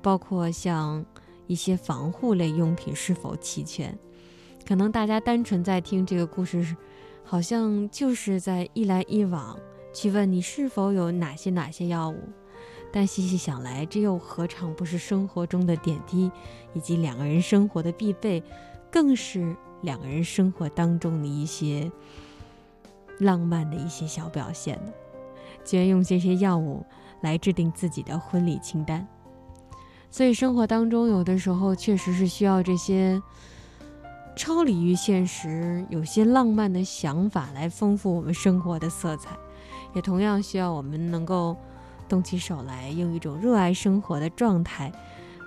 [0.00, 1.04] 包括像
[1.46, 3.94] 一些防护类用品是否齐全。
[4.66, 6.74] 可能大家单纯在听这个故事，
[7.22, 9.58] 好像就是在一来一往
[9.92, 12.18] 去问你是否有哪些哪些药物。
[12.92, 16.30] 但细细想来，这又何尝不是生活中的点滴，
[16.74, 18.42] 以及两个人生活的必备，
[18.90, 21.90] 更是两个人生活当中的一些
[23.18, 24.92] 浪漫的一些小表现呢？
[25.64, 26.84] 居然用这些药物
[27.22, 29.06] 来制定自己的婚礼清单，
[30.10, 33.22] 所以生活当中有的时候确实是需要这些
[34.36, 39.30] 超离于现实、有些浪漫的想法来丰富我们生活的色彩，
[39.94, 41.56] 也同样需要我们能够
[42.12, 44.92] 动起手来，用一种热爱生活的状态，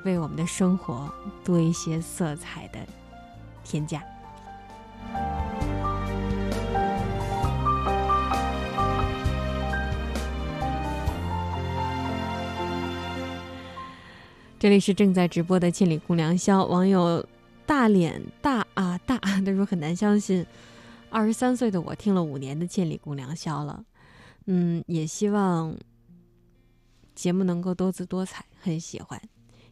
[0.03, 1.07] 为我们的生活
[1.43, 2.79] 多一些色彩的
[3.63, 4.03] 添加。
[14.57, 17.23] 这里是正在直播的《千里共良宵》，网友
[17.67, 20.43] 大脸大啊大，他说很难相信，
[21.11, 23.85] 二十三岁的我听了五年的《千里共良宵》了，
[24.47, 25.77] 嗯，也希望
[27.15, 29.19] 节目能够多姿多彩，很喜欢，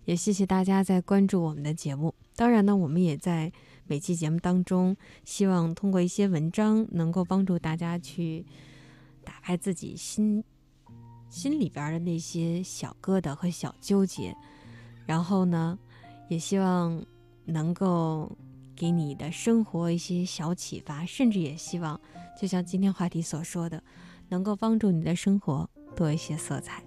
[0.05, 2.15] 也谢谢大家在关注我们的节目。
[2.35, 3.51] 当然呢，我们也在
[3.85, 4.95] 每期节目当中，
[5.25, 8.45] 希望通过一些文章，能够帮助大家去
[9.23, 10.43] 打开自己心
[11.29, 14.35] 心里边的那些小疙瘩和小纠结。
[15.05, 15.77] 然后呢，
[16.29, 17.05] 也希望
[17.43, 18.31] 能够
[18.73, 21.99] 给你的生活一些小启发，甚至也希望，
[22.39, 23.83] 就像今天话题所说的，
[24.29, 26.81] 能够帮助你的生活多一些色彩。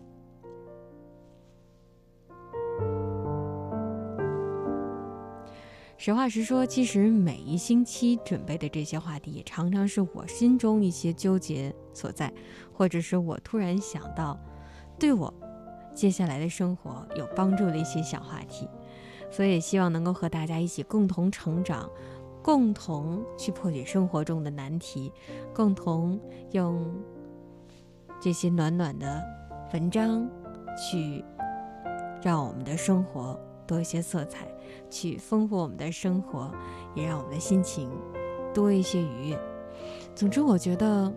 [5.98, 12.32] 实话实说，其实每一星期准备的这些话题，也常常是我心中一些纠结所在，
[12.72, 14.38] 或者是我突然想到，
[14.98, 15.32] 对我。
[15.94, 18.68] 接下来的生活有帮助的一些小话题，
[19.30, 21.90] 所以希望能够和大家一起共同成长，
[22.42, 25.10] 共同去破解生活中的难题，
[25.54, 26.20] 共同
[26.50, 26.94] 用
[28.20, 29.24] 这些暖暖的
[29.72, 30.28] 文章
[30.76, 31.24] 去
[32.22, 34.46] 让我们的生活多一些色彩，
[34.88, 36.50] 去丰富我们的生活，
[36.94, 37.90] 也让我们的心情
[38.54, 39.38] 多一些愉悦。
[40.14, 41.12] 总之，我觉得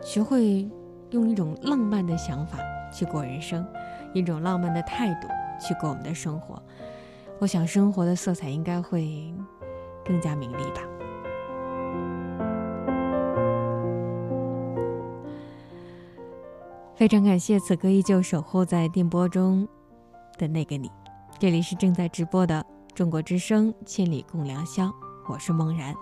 [0.00, 0.68] 学会
[1.10, 2.58] 用一种浪漫的想法
[2.92, 3.66] 去过人生。
[4.12, 5.26] 一种浪漫的态度
[5.60, 6.62] 去过我们的生活，
[7.40, 9.34] 我想生活的色彩应该会
[10.04, 10.82] 更加明丽吧。
[16.94, 19.66] 非常感谢此刻依旧守候在电波中
[20.38, 20.88] 的那个你，
[21.44, 22.64] 这里是正在直播的
[22.94, 24.86] 中国之声《千里共良宵》，
[25.28, 25.94] 我是梦然，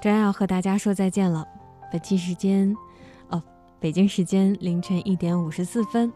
[0.00, 1.44] 终于要和大家说再见了。
[1.90, 2.72] 本期时间
[3.30, 3.42] 哦，
[3.80, 6.12] 北京时间凌晨一点五十四分，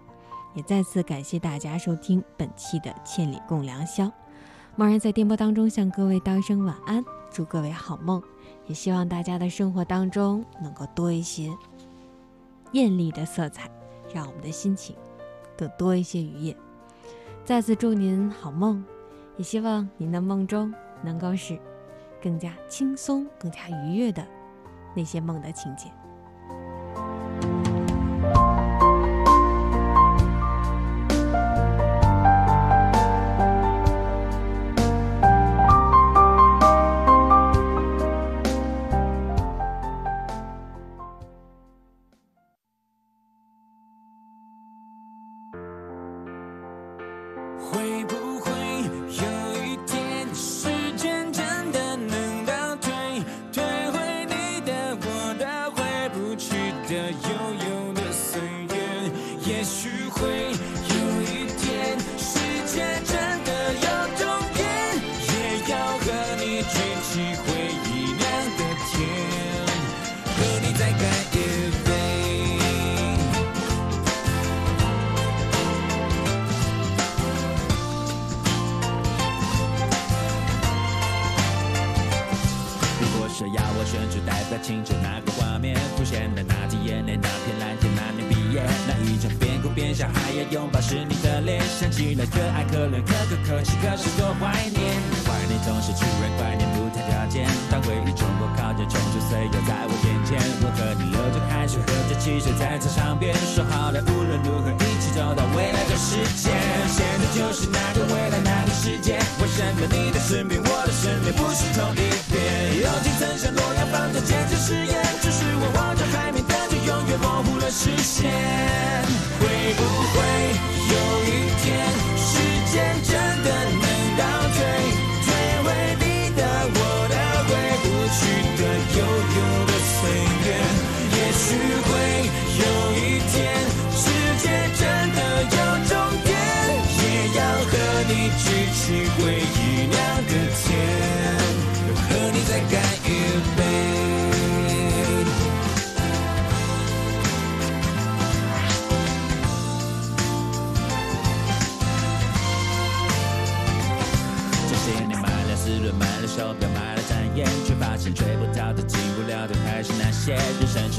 [0.54, 4.04] 也再次感谢大家收听本期的《千里共良宵》。
[4.76, 8.22] 梦然在电波当中向各位道一声晚安，祝各位好梦，
[8.68, 11.50] 也希望大家的生活当中能够多一些
[12.70, 13.68] 艳丽的色彩，
[14.14, 14.94] 让我们的心情
[15.58, 16.56] 更多一些愉悦。
[17.44, 18.82] 再次祝您好梦
[19.36, 20.72] 也希望您的梦中
[21.02, 21.58] 能够是
[22.22, 24.26] 更加轻松更加愉悦的
[24.96, 25.90] 那些梦的情节。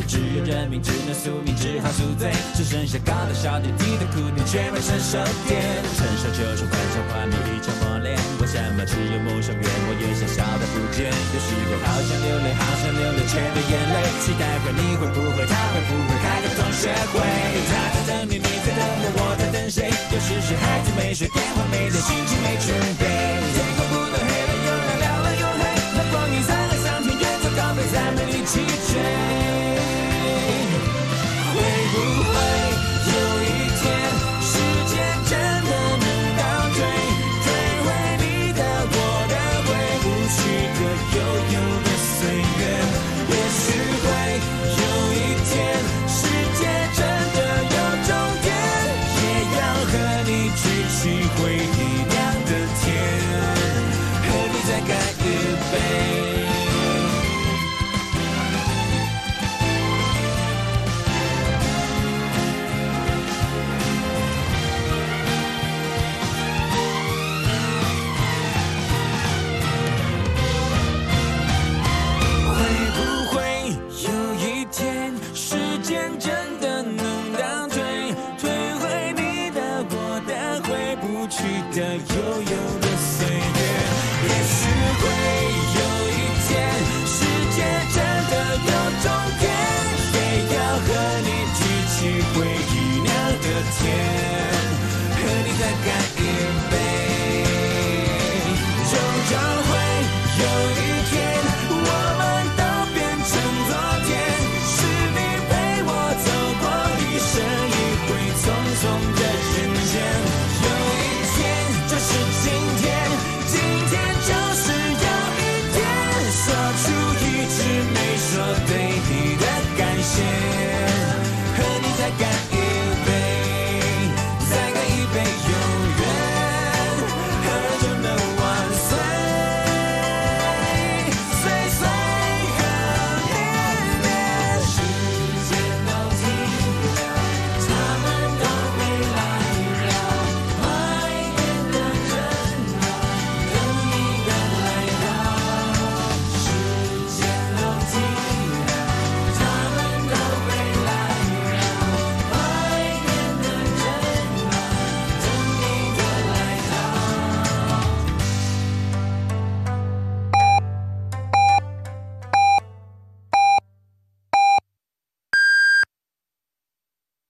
[0.07, 5.18] 只有人民只能宿命，只好宿醉，只剩下高的笑点，低的苦女，却没伸手
[5.49, 5.60] 点。
[5.98, 8.14] 成熟就是幻想幻灭，一场磨练。
[8.40, 11.10] 为什么只有梦想远，我越想笑得不见？
[11.10, 13.98] 有时候好想流泪，好想流泪，却没眼泪。
[14.22, 17.18] 期待会，你会不会，他会不会，开个同学会？
[17.65, 19.90] 他在等你，你在等我，我在等谁？
[19.90, 22.69] 有时是孩子没睡，电话没接，心情没准
[23.02, 23.03] 备。
[23.57, 24.69] 天空不能黑了，又
[25.02, 25.61] 亮了又黑，
[25.98, 28.61] 那光阴沧海桑田远走高飞，再没力气
[28.94, 29.35] 追。
[31.98, 32.55] Ooh.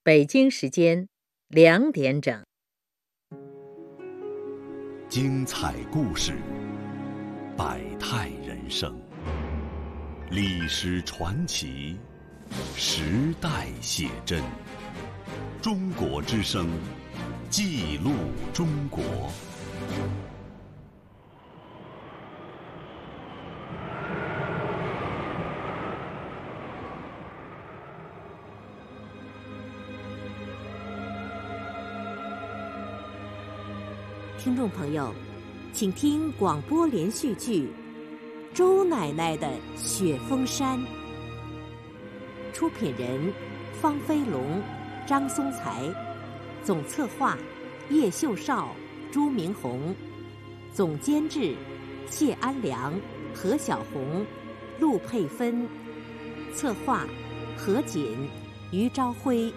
[0.05, 1.09] 北京时间
[1.47, 2.45] 两点整。
[5.09, 6.33] 精彩故事，
[7.57, 8.95] 百态人生，
[10.29, 11.97] 历史传奇，
[12.75, 14.43] 时代写真。
[15.59, 16.69] 中国之声，
[17.49, 18.11] 记录
[18.53, 19.01] 中国。
[34.45, 35.11] 听众朋友，
[35.73, 37.63] 请听广播连续剧
[38.53, 40.77] 《周奶奶的雪峰山》。
[42.53, 43.33] 出品人：
[43.81, 44.61] 方飞龙、
[45.07, 45.91] 张松才，
[46.63, 47.35] 总策划：
[47.89, 48.75] 叶秀少、
[49.11, 49.95] 朱明红，
[50.71, 51.55] 总监制：
[52.05, 52.93] 谢安良、
[53.33, 54.23] 何小红、
[54.79, 55.67] 陆佩芬，
[56.53, 57.07] 策划：
[57.57, 58.15] 何锦、
[58.71, 59.51] 于朝辉。